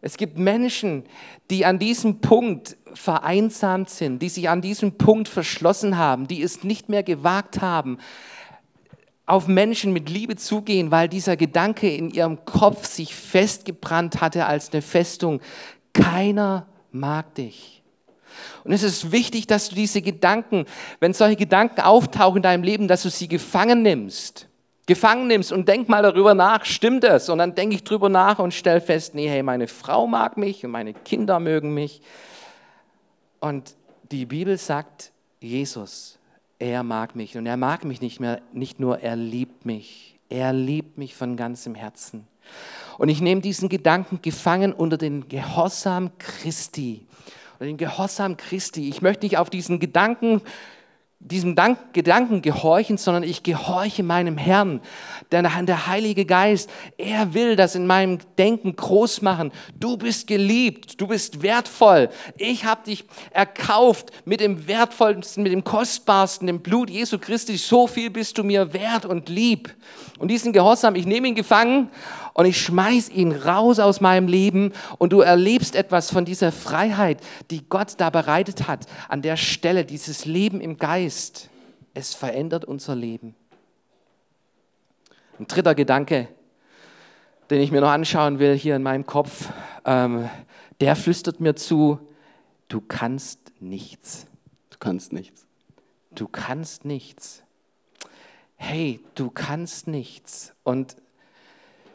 Es 0.00 0.16
gibt 0.16 0.38
Menschen, 0.38 1.04
die 1.50 1.64
an 1.64 1.78
diesem 1.78 2.20
Punkt 2.20 2.76
vereinsamt 2.94 3.90
sind, 3.90 4.20
die 4.20 4.28
sich 4.28 4.48
an 4.48 4.60
diesem 4.60 4.98
Punkt 4.98 5.28
verschlossen 5.28 5.98
haben, 5.98 6.28
die 6.28 6.42
es 6.42 6.62
nicht 6.62 6.88
mehr 6.88 7.02
gewagt 7.02 7.60
haben, 7.60 7.98
auf 9.26 9.48
Menschen 9.48 9.92
mit 9.92 10.08
Liebe 10.08 10.36
zugehen, 10.36 10.92
weil 10.92 11.08
dieser 11.08 11.36
Gedanke 11.36 11.92
in 11.92 12.10
ihrem 12.10 12.44
Kopf 12.44 12.86
sich 12.86 13.14
festgebrannt 13.14 14.20
hatte 14.20 14.46
als 14.46 14.72
eine 14.72 14.82
Festung. 14.82 15.40
Keiner 15.92 16.66
mag 16.92 17.34
dich. 17.34 17.82
Und 18.64 18.72
es 18.72 18.82
ist 18.82 19.12
wichtig, 19.12 19.46
dass 19.46 19.68
du 19.68 19.74
diese 19.74 20.02
Gedanken, 20.02 20.66
wenn 21.00 21.12
solche 21.12 21.36
Gedanken 21.36 21.80
auftauchen 21.80 22.38
in 22.38 22.42
deinem 22.42 22.62
Leben, 22.62 22.88
dass 22.88 23.02
du 23.02 23.10
sie 23.10 23.28
gefangen 23.28 23.82
nimmst. 23.82 24.48
Gefangen 24.86 25.26
nimmst 25.26 25.50
und 25.50 25.66
denk 25.68 25.88
mal 25.88 26.02
darüber 26.02 26.34
nach, 26.34 26.64
stimmt 26.64 27.02
es? 27.02 27.28
Und 27.28 27.38
dann 27.38 27.56
denke 27.56 27.74
ich 27.74 27.82
darüber 27.82 28.08
nach 28.08 28.38
und 28.38 28.54
stelle 28.54 28.80
fest, 28.80 29.16
nee, 29.16 29.28
hey, 29.28 29.42
meine 29.42 29.66
Frau 29.66 30.06
mag 30.06 30.36
mich 30.36 30.64
und 30.64 30.70
meine 30.70 30.94
Kinder 30.94 31.40
mögen 31.40 31.74
mich. 31.74 32.00
Und 33.40 33.74
die 34.12 34.26
Bibel 34.26 34.56
sagt, 34.58 35.10
Jesus, 35.40 36.18
er 36.58 36.82
mag 36.82 37.16
mich. 37.16 37.36
Und 37.36 37.46
er 37.46 37.56
mag 37.56 37.84
mich 37.84 38.00
nicht 38.00 38.20
mehr, 38.20 38.40
nicht 38.52 38.80
nur, 38.80 39.00
er 39.00 39.16
liebt 39.16 39.66
mich. 39.66 40.18
Er 40.28 40.52
liebt 40.52 40.98
mich 40.98 41.14
von 41.14 41.36
ganzem 41.36 41.74
Herzen. 41.74 42.26
Und 42.98 43.08
ich 43.08 43.20
nehme 43.20 43.40
diesen 43.40 43.68
Gedanken 43.68 44.20
gefangen 44.22 44.72
unter 44.72 44.96
den 44.96 45.28
Gehorsam 45.28 46.10
Christi. 46.18 47.06
Unter 47.54 47.66
den 47.66 47.76
Gehorsam 47.76 48.36
Christi. 48.36 48.88
Ich 48.88 49.02
möchte 49.02 49.24
nicht 49.24 49.38
auf 49.38 49.50
diesen 49.50 49.78
Gedanken 49.78 50.40
diesem 51.18 51.56
Gedanken 51.92 52.42
gehorchen, 52.42 52.98
sondern 52.98 53.22
ich 53.22 53.42
gehorche 53.42 54.02
meinem 54.02 54.36
Herrn. 54.36 54.80
Denn 55.32 55.48
der 55.66 55.86
Heilige 55.86 56.24
Geist, 56.24 56.70
er 56.98 57.34
will 57.34 57.56
das 57.56 57.74
in 57.74 57.86
meinem 57.86 58.18
Denken 58.38 58.76
groß 58.76 59.22
machen. 59.22 59.50
Du 59.74 59.96
bist 59.96 60.26
geliebt, 60.26 61.00
du 61.00 61.08
bist 61.08 61.42
wertvoll. 61.42 62.10
Ich 62.36 62.64
habe 62.64 62.84
dich 62.84 63.04
erkauft 63.30 64.12
mit 64.24 64.40
dem 64.40 64.68
wertvollsten, 64.68 65.42
mit 65.42 65.52
dem 65.52 65.64
kostbarsten, 65.64 66.46
dem 66.46 66.60
Blut 66.60 66.90
Jesu 66.90 67.18
Christi. 67.18 67.56
So 67.56 67.86
viel 67.86 68.10
bist 68.10 68.38
du 68.38 68.44
mir 68.44 68.72
wert 68.72 69.04
und 69.04 69.28
lieb. 69.28 69.74
Und 70.18 70.28
diesen 70.28 70.52
Gehorsam, 70.52 70.94
ich 70.94 71.06
nehme 71.06 71.28
ihn 71.28 71.34
gefangen 71.34 71.90
und 72.32 72.46
ich 72.46 72.60
schmeiß 72.60 73.10
ihn 73.10 73.32
raus 73.32 73.78
aus 73.78 74.00
meinem 74.00 74.28
Leben 74.28 74.72
und 74.98 75.12
du 75.12 75.20
erlebst 75.20 75.76
etwas 75.76 76.10
von 76.10 76.24
dieser 76.24 76.52
Freiheit, 76.52 77.18
die 77.50 77.68
Gott 77.68 77.94
da 77.98 78.10
bereitet 78.10 78.66
hat, 78.66 78.86
an 79.08 79.22
der 79.22 79.36
Stelle, 79.36 79.84
dieses 79.84 80.24
Leben 80.24 80.60
im 80.60 80.78
Geist. 80.78 81.50
Es 81.92 82.14
verändert 82.14 82.64
unser 82.64 82.94
Leben. 82.94 83.34
Ein 85.38 85.46
dritter 85.46 85.74
Gedanke, 85.74 86.28
den 87.50 87.60
ich 87.60 87.70
mir 87.70 87.80
noch 87.80 87.90
anschauen 87.90 88.38
will 88.38 88.54
hier 88.54 88.76
in 88.76 88.82
meinem 88.82 89.06
Kopf, 89.06 89.50
ähm, 89.84 90.28
der 90.80 90.96
flüstert 90.96 91.40
mir 91.40 91.56
zu, 91.56 91.98
du 92.68 92.80
kannst 92.80 93.52
nichts. 93.60 94.26
Du 94.70 94.76
kannst 94.78 95.12
nichts. 95.12 95.46
Du 96.14 96.26
kannst 96.28 96.84
nichts. 96.84 97.42
Hey, 98.56 99.00
du 99.14 99.30
kannst 99.30 99.86
nichts. 99.86 100.54
Und 100.64 100.96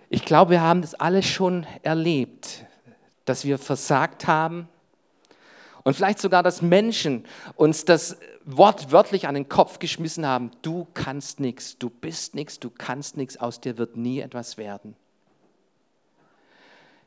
ich 0.09 0.25
glaube, 0.25 0.51
wir 0.51 0.61
haben 0.61 0.81
das 0.81 0.93
alles 0.95 1.25
schon 1.25 1.65
erlebt, 1.83 2.65
dass 3.25 3.45
wir 3.45 3.57
versagt 3.57 4.27
haben 4.27 4.67
und 5.83 5.95
vielleicht 5.95 6.19
sogar, 6.19 6.43
dass 6.43 6.61
Menschen 6.61 7.25
uns 7.55 7.85
das 7.85 8.17
Wort 8.45 8.91
wörtlich 8.91 9.27
an 9.27 9.35
den 9.35 9.49
Kopf 9.49 9.79
geschmissen 9.79 10.25
haben. 10.25 10.51
Du 10.61 10.87
kannst 10.93 11.39
nichts, 11.39 11.77
du 11.77 11.89
bist 11.89 12.35
nichts, 12.35 12.59
du 12.59 12.69
kannst 12.69 13.17
nichts, 13.17 13.37
aus 13.37 13.61
dir 13.61 13.77
wird 13.77 13.97
nie 13.97 14.19
etwas 14.19 14.57
werden. 14.57 14.95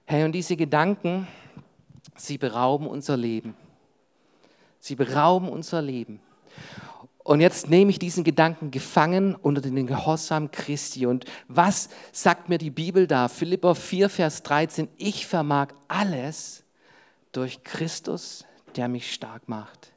Hey, 0.07 0.25
und 0.25 0.33
diese 0.33 0.57
Gedanken, 0.57 1.27
sie 2.17 2.37
berauben 2.37 2.87
unser 2.87 3.17
Leben. 3.17 3.57
Sie 4.81 4.97
berauben 4.97 5.49
unser 5.49 5.81
Leben. 5.81 6.21
Und 7.25 7.41
jetzt 7.41 7.71
nehme 7.71 7.91
ich 7.91 7.99
diesen 7.99 8.23
Gedanken 8.23 8.71
gefangen 8.71 9.35
unter 9.35 9.63
den 9.63 9.87
Gehorsam 9.87 10.51
Christi. 10.51 11.07
Und 11.07 11.25
was 11.49 11.89
sagt 12.13 12.51
mir 12.51 12.59
die 12.59 12.71
Bibel 12.71 13.07
da? 13.07 13.29
Philippa 13.29 13.75
4, 13.75 14.11
Vers 14.11 14.43
13. 14.43 14.89
Ich 14.99 15.27
vermag 15.27 15.69
alles 15.89 16.65
durch 17.33 17.65
Christus, 17.65 18.45
der 18.77 18.89
mich 18.89 19.13
stark 19.13 19.49
macht. 19.49 19.91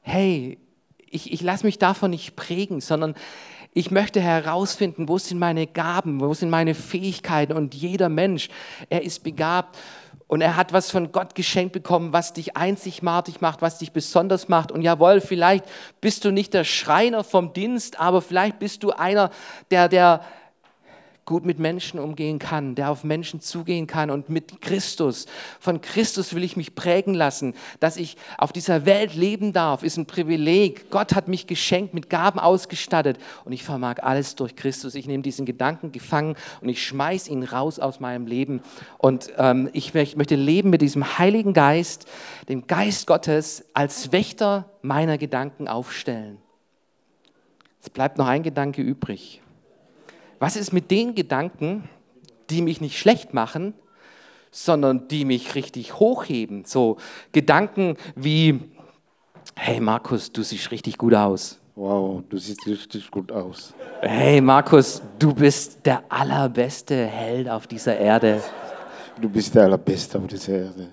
Hey, 0.00 0.58
ich, 0.98 1.32
ich 1.32 1.40
lasse 1.40 1.64
mich 1.64 1.78
davon 1.78 2.10
nicht 2.10 2.34
prägen, 2.34 2.80
sondern 2.80 3.14
ich 3.72 3.90
möchte 3.90 4.20
herausfinden, 4.20 5.08
wo 5.08 5.18
sind 5.18 5.38
meine 5.38 5.66
Gaben, 5.66 6.20
wo 6.20 6.34
sind 6.34 6.50
meine 6.50 6.74
Fähigkeiten. 6.74 7.52
Und 7.52 7.74
jeder 7.74 8.08
Mensch, 8.08 8.48
er 8.88 9.02
ist 9.02 9.22
begabt 9.22 9.76
und 10.26 10.42
er 10.42 10.56
hat 10.56 10.72
was 10.72 10.90
von 10.90 11.10
Gott 11.10 11.34
geschenkt 11.34 11.72
bekommen, 11.72 12.12
was 12.12 12.34
dich 12.34 12.56
einzigartig 12.56 13.40
macht, 13.40 13.62
was 13.62 13.78
dich 13.78 13.92
besonders 13.92 14.48
macht. 14.48 14.70
Und 14.70 14.82
jawohl, 14.82 15.20
vielleicht 15.20 15.64
bist 16.00 16.24
du 16.24 16.30
nicht 16.30 16.54
der 16.54 16.64
Schreiner 16.64 17.24
vom 17.24 17.52
Dienst, 17.52 17.98
aber 17.98 18.20
vielleicht 18.20 18.58
bist 18.58 18.82
du 18.82 18.90
einer, 18.90 19.30
der, 19.70 19.88
der 19.88 20.20
gut 21.28 21.44
mit 21.44 21.58
Menschen 21.58 22.00
umgehen 22.00 22.38
kann, 22.38 22.74
der 22.74 22.90
auf 22.90 23.04
Menschen 23.04 23.42
zugehen 23.42 23.86
kann 23.86 24.08
und 24.08 24.30
mit 24.30 24.62
Christus. 24.62 25.26
Von 25.60 25.82
Christus 25.82 26.34
will 26.34 26.42
ich 26.42 26.56
mich 26.56 26.74
prägen 26.74 27.12
lassen. 27.12 27.52
Dass 27.80 27.98
ich 27.98 28.16
auf 28.38 28.50
dieser 28.50 28.86
Welt 28.86 29.14
leben 29.14 29.52
darf, 29.52 29.82
ist 29.82 29.98
ein 29.98 30.06
Privileg. 30.06 30.90
Gott 30.90 31.14
hat 31.14 31.28
mich 31.28 31.46
geschenkt, 31.46 31.92
mit 31.92 32.08
Gaben 32.08 32.38
ausgestattet 32.38 33.18
und 33.44 33.52
ich 33.52 33.62
vermag 33.62 33.96
alles 34.02 34.36
durch 34.36 34.56
Christus. 34.56 34.94
Ich 34.94 35.06
nehme 35.06 35.22
diesen 35.22 35.44
Gedanken 35.44 35.92
gefangen 35.92 36.34
und 36.62 36.70
ich 36.70 36.82
schmeiß 36.82 37.28
ihn 37.28 37.42
raus 37.42 37.78
aus 37.78 38.00
meinem 38.00 38.26
Leben 38.26 38.62
und 38.96 39.30
ähm, 39.36 39.68
ich, 39.74 39.94
ich 39.94 40.16
möchte 40.16 40.34
leben 40.34 40.70
mit 40.70 40.80
diesem 40.80 41.18
Heiligen 41.18 41.52
Geist, 41.52 42.08
dem 42.48 42.66
Geist 42.66 43.06
Gottes 43.06 43.66
als 43.74 44.12
Wächter 44.12 44.70
meiner 44.80 45.18
Gedanken 45.18 45.68
aufstellen. 45.68 46.38
Es 47.82 47.90
bleibt 47.90 48.16
noch 48.16 48.28
ein 48.28 48.42
Gedanke 48.42 48.80
übrig. 48.80 49.42
Was 50.38 50.56
ist 50.56 50.72
mit 50.72 50.90
den 50.90 51.14
Gedanken, 51.14 51.88
die 52.50 52.62
mich 52.62 52.80
nicht 52.80 52.98
schlecht 52.98 53.34
machen, 53.34 53.74
sondern 54.50 55.08
die 55.08 55.24
mich 55.24 55.54
richtig 55.54 55.98
hochheben? 55.98 56.64
So 56.64 56.96
Gedanken 57.32 57.96
wie, 58.14 58.60
hey 59.56 59.80
Markus, 59.80 60.32
du 60.32 60.42
siehst 60.42 60.70
richtig 60.70 60.96
gut 60.96 61.14
aus. 61.14 61.58
Wow, 61.74 62.22
du 62.28 62.38
siehst 62.38 62.66
richtig 62.66 63.10
gut 63.10 63.30
aus. 63.30 63.72
Hey 64.00 64.40
Markus, 64.40 65.02
du 65.18 65.32
bist 65.34 65.84
der 65.84 66.02
allerbeste 66.08 67.06
Held 67.06 67.48
auf 67.48 67.66
dieser 67.66 67.96
Erde. 67.96 68.42
Du 69.20 69.28
bist 69.28 69.54
der 69.54 69.64
allerbeste 69.64 70.18
auf 70.18 70.26
dieser 70.26 70.52
Erde 70.52 70.88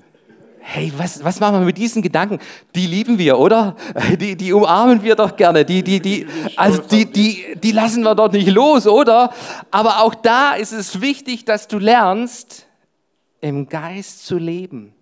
hey, 0.68 0.92
was, 0.98 1.24
was 1.24 1.40
machen 1.40 1.60
wir 1.60 1.66
mit 1.66 1.78
diesen 1.78 2.02
Gedanken? 2.02 2.40
Die 2.74 2.88
lieben 2.88 3.20
wir, 3.20 3.38
oder? 3.38 3.76
Die, 4.20 4.36
die 4.36 4.52
umarmen 4.52 5.04
wir 5.04 5.16
doch 5.16 5.36
gerne. 5.36 5.64
Die, 5.64 5.84
die, 5.84 6.00
die, 6.00 6.26
also 6.56 6.82
die, 6.82 7.06
die, 7.06 7.56
die 7.62 7.72
lassen 7.72 8.04
wir 8.04 8.16
doch 8.16 8.32
nicht 8.32 8.50
los, 8.50 8.88
oder? 8.88 9.32
Aber 9.70 10.02
auch 10.02 10.16
da 10.16 10.54
ist 10.54 10.72
es 10.72 11.02
wichtig, 11.02 11.46
dass 11.46 11.68
du 11.68 11.78
lernst, 11.78 12.66
im 13.42 13.70
Geist 13.70 14.26
zu 14.26 14.38
leben 14.38 14.94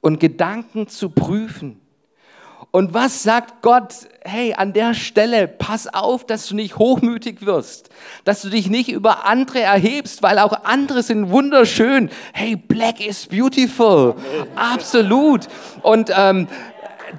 und 0.00 0.18
Gedanken 0.18 0.88
zu 0.88 1.10
prüfen. 1.10 1.80
Und 2.70 2.92
was 2.92 3.22
sagt 3.22 3.62
Gott? 3.62 3.94
Hey, 4.24 4.52
an 4.54 4.74
der 4.74 4.92
Stelle, 4.92 5.48
pass 5.48 5.86
auf, 5.92 6.26
dass 6.26 6.46
du 6.48 6.54
nicht 6.54 6.76
hochmütig 6.76 7.46
wirst, 7.46 7.88
dass 8.24 8.42
du 8.42 8.50
dich 8.50 8.68
nicht 8.68 8.90
über 8.90 9.26
andere 9.26 9.60
erhebst, 9.60 10.22
weil 10.22 10.38
auch 10.38 10.64
andere 10.64 11.02
sind 11.02 11.30
wunderschön. 11.30 12.10
Hey, 12.34 12.56
Black 12.56 13.04
is 13.04 13.26
beautiful. 13.26 14.16
Absolut. 14.54 15.46
Und 15.80 16.10
ähm, 16.14 16.46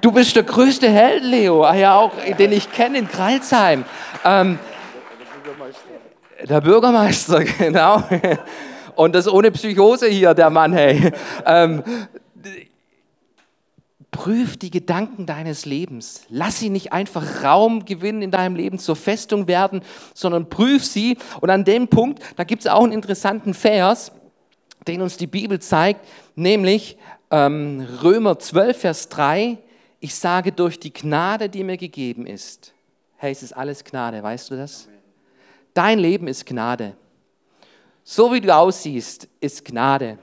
du 0.00 0.12
bist 0.12 0.36
der 0.36 0.44
größte 0.44 0.88
Held, 0.88 1.24
Leo, 1.24 1.64
ja 1.74 1.96
auch, 1.96 2.12
den 2.38 2.52
ich 2.52 2.70
kenne 2.70 2.98
in 2.98 3.08
Kreilsheim. 3.08 3.84
Ähm, 4.24 4.58
der 6.48 6.60
Bürgermeister, 6.60 7.42
genau. 7.58 8.04
Und 8.94 9.14
das 9.16 9.26
ohne 9.26 9.50
Psychose 9.50 10.06
hier, 10.06 10.32
der 10.32 10.50
Mann, 10.50 10.72
hey. 10.72 11.10
Ähm, 11.44 11.82
Prüf 14.10 14.56
die 14.56 14.70
Gedanken 14.70 15.26
deines 15.26 15.66
Lebens. 15.66 16.22
Lass 16.28 16.58
sie 16.58 16.68
nicht 16.68 16.92
einfach 16.92 17.44
Raum 17.44 17.84
gewinnen 17.84 18.22
in 18.22 18.30
deinem 18.30 18.56
Leben, 18.56 18.78
zur 18.78 18.96
Festung 18.96 19.46
werden, 19.46 19.82
sondern 20.14 20.48
prüf 20.48 20.84
sie. 20.84 21.16
Und 21.40 21.50
an 21.50 21.64
dem 21.64 21.88
Punkt, 21.88 22.20
da 22.36 22.44
gibt 22.44 22.62
es 22.62 22.66
auch 22.66 22.82
einen 22.82 22.92
interessanten 22.92 23.54
Vers, 23.54 24.12
den 24.86 25.02
uns 25.02 25.16
die 25.16 25.26
Bibel 25.26 25.60
zeigt, 25.60 26.06
nämlich 26.34 26.96
ähm, 27.30 27.86
Römer 28.02 28.38
12, 28.38 28.80
Vers 28.80 29.08
3. 29.10 29.58
Ich 30.00 30.14
sage 30.14 30.52
durch 30.52 30.80
die 30.80 30.92
Gnade, 30.92 31.48
die 31.48 31.62
mir 31.62 31.76
gegeben 31.76 32.26
ist. 32.26 32.72
Hey, 33.16 33.32
es 33.32 33.42
ist 33.42 33.52
alles 33.52 33.84
Gnade, 33.84 34.22
weißt 34.22 34.50
du 34.50 34.56
das? 34.56 34.88
Dein 35.74 35.98
Leben 35.98 36.26
ist 36.26 36.46
Gnade. 36.46 36.96
So 38.02 38.32
wie 38.32 38.40
du 38.40 38.54
aussiehst, 38.54 39.28
ist 39.40 39.64
Gnade. 39.64 40.18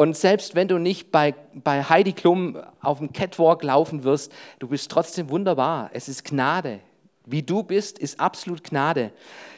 Und 0.00 0.16
selbst 0.16 0.54
wenn 0.54 0.66
du 0.66 0.78
nicht 0.78 1.10
bei, 1.10 1.34
bei 1.52 1.84
Heidi 1.84 2.14
Klum 2.14 2.56
auf 2.80 3.00
dem 3.00 3.12
Catwalk 3.12 3.62
laufen 3.62 4.02
wirst, 4.02 4.32
du 4.58 4.66
bist 4.66 4.90
trotzdem 4.90 5.28
wunderbar. 5.28 5.90
Es 5.92 6.08
ist 6.08 6.24
Gnade. 6.24 6.80
Wie 7.26 7.42
du 7.42 7.62
bist, 7.62 7.98
ist 7.98 8.18
absolut 8.18 8.64
Gnade. 8.64 9.12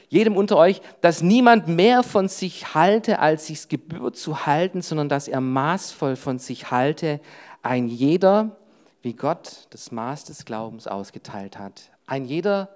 Jedem 0.08 0.36
unter 0.36 0.56
euch, 0.56 0.82
dass 1.00 1.22
niemand 1.22 1.68
mehr 1.68 2.02
von 2.02 2.26
sich 2.26 2.74
halte, 2.74 3.20
als 3.20 3.46
sich's 3.46 3.68
gebührt 3.68 4.16
zu 4.16 4.44
halten, 4.44 4.82
sondern 4.82 5.08
dass 5.08 5.28
er 5.28 5.40
maßvoll 5.40 6.16
von 6.16 6.40
sich 6.40 6.72
halte. 6.72 7.20
Ein 7.62 7.86
jeder, 7.86 8.56
wie 9.00 9.12
Gott 9.12 9.68
das 9.70 9.92
Maß 9.92 10.24
des 10.24 10.44
Glaubens 10.44 10.88
ausgeteilt 10.88 11.56
hat. 11.56 11.82
Ein 12.04 12.24
jeder 12.24 12.68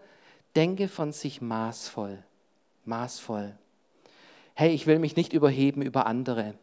denke 0.55 0.87
von 0.87 1.11
sich 1.11 1.41
maßvoll. 1.41 2.23
Maßvoll. 2.85 3.59
Hey, 4.55 4.73
ich 4.73 4.87
will 4.87 5.01
mich 5.01 5.17
nicht 5.17 5.33
überheben 5.33 5.83
über 5.83 6.07
andere. 6.07 6.55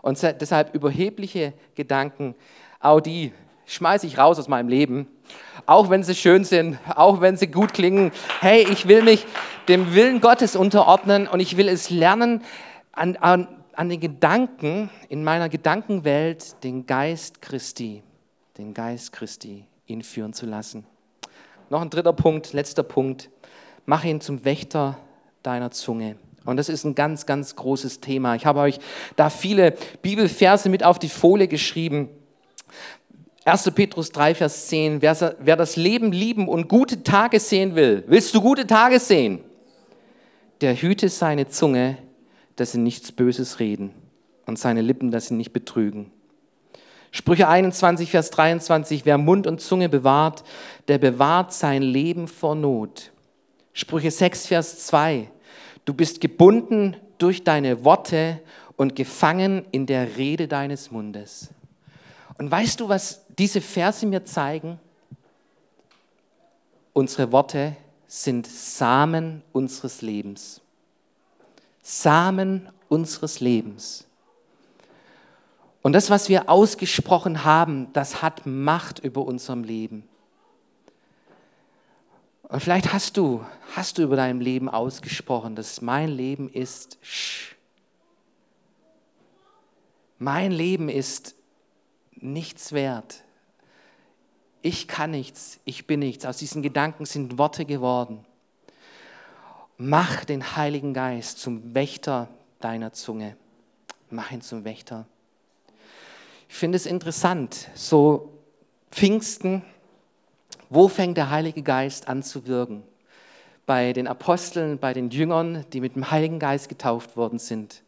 Und 0.00 0.20
deshalb 0.22 0.74
überhebliche 0.74 1.52
Gedanken, 1.74 2.34
auch 2.80 3.00
die 3.00 3.32
schmeiße 3.66 4.06
ich 4.06 4.18
raus 4.18 4.38
aus 4.38 4.48
meinem 4.48 4.68
Leben, 4.68 5.06
auch 5.66 5.90
wenn 5.90 6.02
sie 6.02 6.14
schön 6.14 6.44
sind, 6.44 6.78
auch 6.94 7.20
wenn 7.20 7.36
sie 7.36 7.46
gut 7.46 7.72
klingen. 7.72 8.12
Hey, 8.40 8.66
ich 8.70 8.88
will 8.88 9.02
mich 9.02 9.24
dem 9.68 9.94
Willen 9.94 10.20
Gottes 10.20 10.56
unterordnen 10.56 11.28
und 11.28 11.40
ich 11.40 11.56
will 11.56 11.68
es 11.68 11.90
lernen, 11.90 12.42
an, 12.92 13.16
an, 13.16 13.48
an 13.74 13.88
den 13.88 14.00
Gedanken, 14.00 14.90
in 15.08 15.24
meiner 15.24 15.48
Gedankenwelt, 15.48 16.62
den 16.64 16.86
Geist 16.86 17.40
Christi, 17.40 18.02
den 18.58 18.74
Geist 18.74 19.12
Christi 19.12 19.64
ihn 19.86 20.02
führen 20.02 20.32
zu 20.32 20.46
lassen. 20.46 20.84
Noch 21.70 21.80
ein 21.80 21.90
dritter 21.90 22.12
Punkt, 22.12 22.52
letzter 22.52 22.82
Punkt. 22.82 23.30
Mach 23.86 24.04
ihn 24.04 24.20
zum 24.20 24.44
Wächter 24.44 24.98
deiner 25.42 25.70
Zunge. 25.70 26.16
Und 26.44 26.56
das 26.56 26.68
ist 26.68 26.84
ein 26.84 26.94
ganz, 26.94 27.26
ganz 27.26 27.56
großes 27.56 28.00
Thema. 28.00 28.34
Ich 28.34 28.46
habe 28.46 28.60
euch 28.60 28.80
da 29.16 29.30
viele 29.30 29.74
Bibelverse 30.02 30.68
mit 30.68 30.84
auf 30.84 30.98
die 30.98 31.08
Folie 31.08 31.48
geschrieben. 31.48 32.08
1. 33.44 33.70
Petrus 33.72 34.10
3, 34.12 34.34
Vers 34.34 34.68
10. 34.68 35.02
Wer, 35.02 35.36
wer 35.40 35.56
das 35.56 35.76
Leben 35.76 36.12
lieben 36.12 36.48
und 36.48 36.68
gute 36.68 37.02
Tage 37.02 37.40
sehen 37.40 37.74
will, 37.74 38.04
willst 38.06 38.34
du 38.34 38.40
gute 38.40 38.66
Tage 38.66 39.00
sehen? 39.00 39.40
Der 40.60 40.76
hüte 40.76 41.08
seine 41.08 41.48
Zunge, 41.48 41.98
dass 42.56 42.72
sie 42.72 42.78
nichts 42.78 43.10
Böses 43.10 43.58
reden 43.58 43.90
und 44.46 44.58
seine 44.58 44.80
Lippen, 44.80 45.10
dass 45.10 45.28
sie 45.28 45.34
nicht 45.34 45.52
betrügen. 45.52 46.12
Sprüche 47.10 47.48
21, 47.48 48.10
Vers 48.10 48.30
23. 48.30 49.04
Wer 49.04 49.18
Mund 49.18 49.46
und 49.46 49.60
Zunge 49.60 49.88
bewahrt, 49.88 50.44
der 50.88 50.98
bewahrt 50.98 51.52
sein 51.52 51.82
Leben 51.82 52.26
vor 52.28 52.54
Not. 52.54 53.12
Sprüche 53.74 54.10
6, 54.10 54.46
Vers 54.46 54.86
2. 54.86 55.30
Du 55.84 55.94
bist 55.94 56.20
gebunden 56.20 56.96
durch 57.18 57.44
deine 57.44 57.84
Worte 57.84 58.40
und 58.76 58.96
gefangen 58.96 59.66
in 59.72 59.86
der 59.86 60.16
Rede 60.16 60.48
deines 60.48 60.90
Mundes. 60.90 61.50
Und 62.38 62.50
weißt 62.50 62.80
du, 62.80 62.88
was 62.88 63.24
diese 63.38 63.60
Verse 63.60 64.04
mir 64.06 64.24
zeigen? 64.24 64.78
Unsere 66.92 67.32
Worte 67.32 67.76
sind 68.06 68.46
Samen 68.46 69.42
unseres 69.52 70.02
Lebens. 70.02 70.60
Samen 71.82 72.68
unseres 72.88 73.40
Lebens. 73.40 74.06
Und 75.82 75.94
das, 75.94 76.10
was 76.10 76.28
wir 76.28 76.48
ausgesprochen 76.48 77.44
haben, 77.44 77.92
das 77.92 78.22
hat 78.22 78.46
Macht 78.46 79.00
über 79.00 79.24
unserem 79.24 79.64
Leben. 79.64 80.08
Und 82.52 82.60
vielleicht 82.60 82.92
hast 82.92 83.16
du, 83.16 83.46
hast 83.74 83.96
du 83.96 84.02
über 84.02 84.14
dein 84.14 84.38
Leben 84.38 84.68
ausgesprochen, 84.68 85.56
dass 85.56 85.80
mein 85.80 86.10
Leben 86.10 86.50
ist, 86.50 86.98
sch. 87.00 87.56
mein 90.18 90.52
Leben 90.52 90.90
ist 90.90 91.34
nichts 92.14 92.72
wert. 92.72 93.24
Ich 94.60 94.86
kann 94.86 95.12
nichts, 95.12 95.60
ich 95.64 95.86
bin 95.86 96.00
nichts. 96.00 96.26
Aus 96.26 96.36
diesen 96.36 96.60
Gedanken 96.60 97.06
sind 97.06 97.38
Worte 97.38 97.64
geworden. 97.64 98.26
Mach 99.78 100.26
den 100.26 100.54
Heiligen 100.54 100.92
Geist 100.92 101.38
zum 101.38 101.74
Wächter 101.74 102.28
deiner 102.60 102.92
Zunge. 102.92 103.34
Mach 104.10 104.30
ihn 104.30 104.42
zum 104.42 104.66
Wächter. 104.66 105.06
Ich 106.50 106.56
finde 106.56 106.76
es 106.76 106.84
interessant, 106.84 107.70
so 107.74 108.42
Pfingsten, 108.90 109.62
wo 110.74 110.88
fängt 110.88 111.18
der 111.18 111.28
Heilige 111.28 111.62
Geist 111.62 112.08
an 112.08 112.22
zu 112.22 112.46
wirken? 112.46 112.82
Bei 113.66 113.92
den 113.92 114.06
Aposteln, 114.06 114.78
bei 114.78 114.94
den 114.94 115.10
Jüngern, 115.10 115.66
die 115.72 115.82
mit 115.82 115.96
dem 115.96 116.10
Heiligen 116.10 116.38
Geist 116.38 116.70
getauft 116.70 117.14
worden 117.14 117.38
sind. 117.38 117.82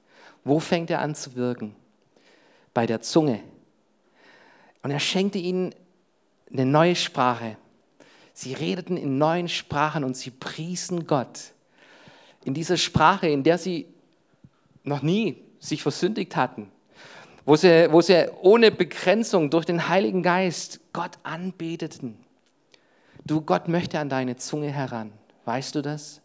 Wo 0.45 0.61
fängt 0.61 0.91
er 0.91 1.01
an 1.01 1.15
zu 1.15 1.35
wirken? 1.35 1.75
Bei 2.75 2.85
der 2.85 3.01
Zunge. 3.01 3.41
Und 4.83 4.91
er 4.91 5.01
schenkte 5.01 5.39
ihnen 5.39 5.75
eine 6.53 6.67
neue 6.67 6.95
Sprache. 6.95 7.57
Sie 8.35 8.53
redeten 8.53 8.99
in 8.99 9.17
neuen 9.17 9.49
Sprachen 9.49 10.05
und 10.05 10.15
sie 10.15 10.31
priesen 10.31 11.07
Gott. 11.07 11.53
In 12.45 12.53
dieser 12.53 12.77
Sprache, 12.77 13.29
in 13.29 13.45
der 13.45 13.57
sie 13.57 13.87
noch 14.83 15.01
nie 15.01 15.43
sich 15.59 15.83
versündigt 15.83 16.37
hatten, 16.37 16.71
wo 17.47 17.57
sie, 17.57 17.91
wo 17.91 18.03
sie 18.03 18.29
ohne 18.43 18.71
Begrenzung 18.71 19.49
durch 19.49 19.65
den 19.65 19.89
Heiligen 19.89 20.23
Geist 20.23 20.81
Gott 20.93 21.13
anbeteten. 21.23 22.24
Du, 23.25 23.41
Gott 23.41 23.69
möchte 23.69 23.99
an 23.99 24.09
deine 24.09 24.37
Zunge 24.37 24.71
heran. 24.71 25.13
Weißt 25.45 25.75
du 25.75 25.83
das? 25.83 26.21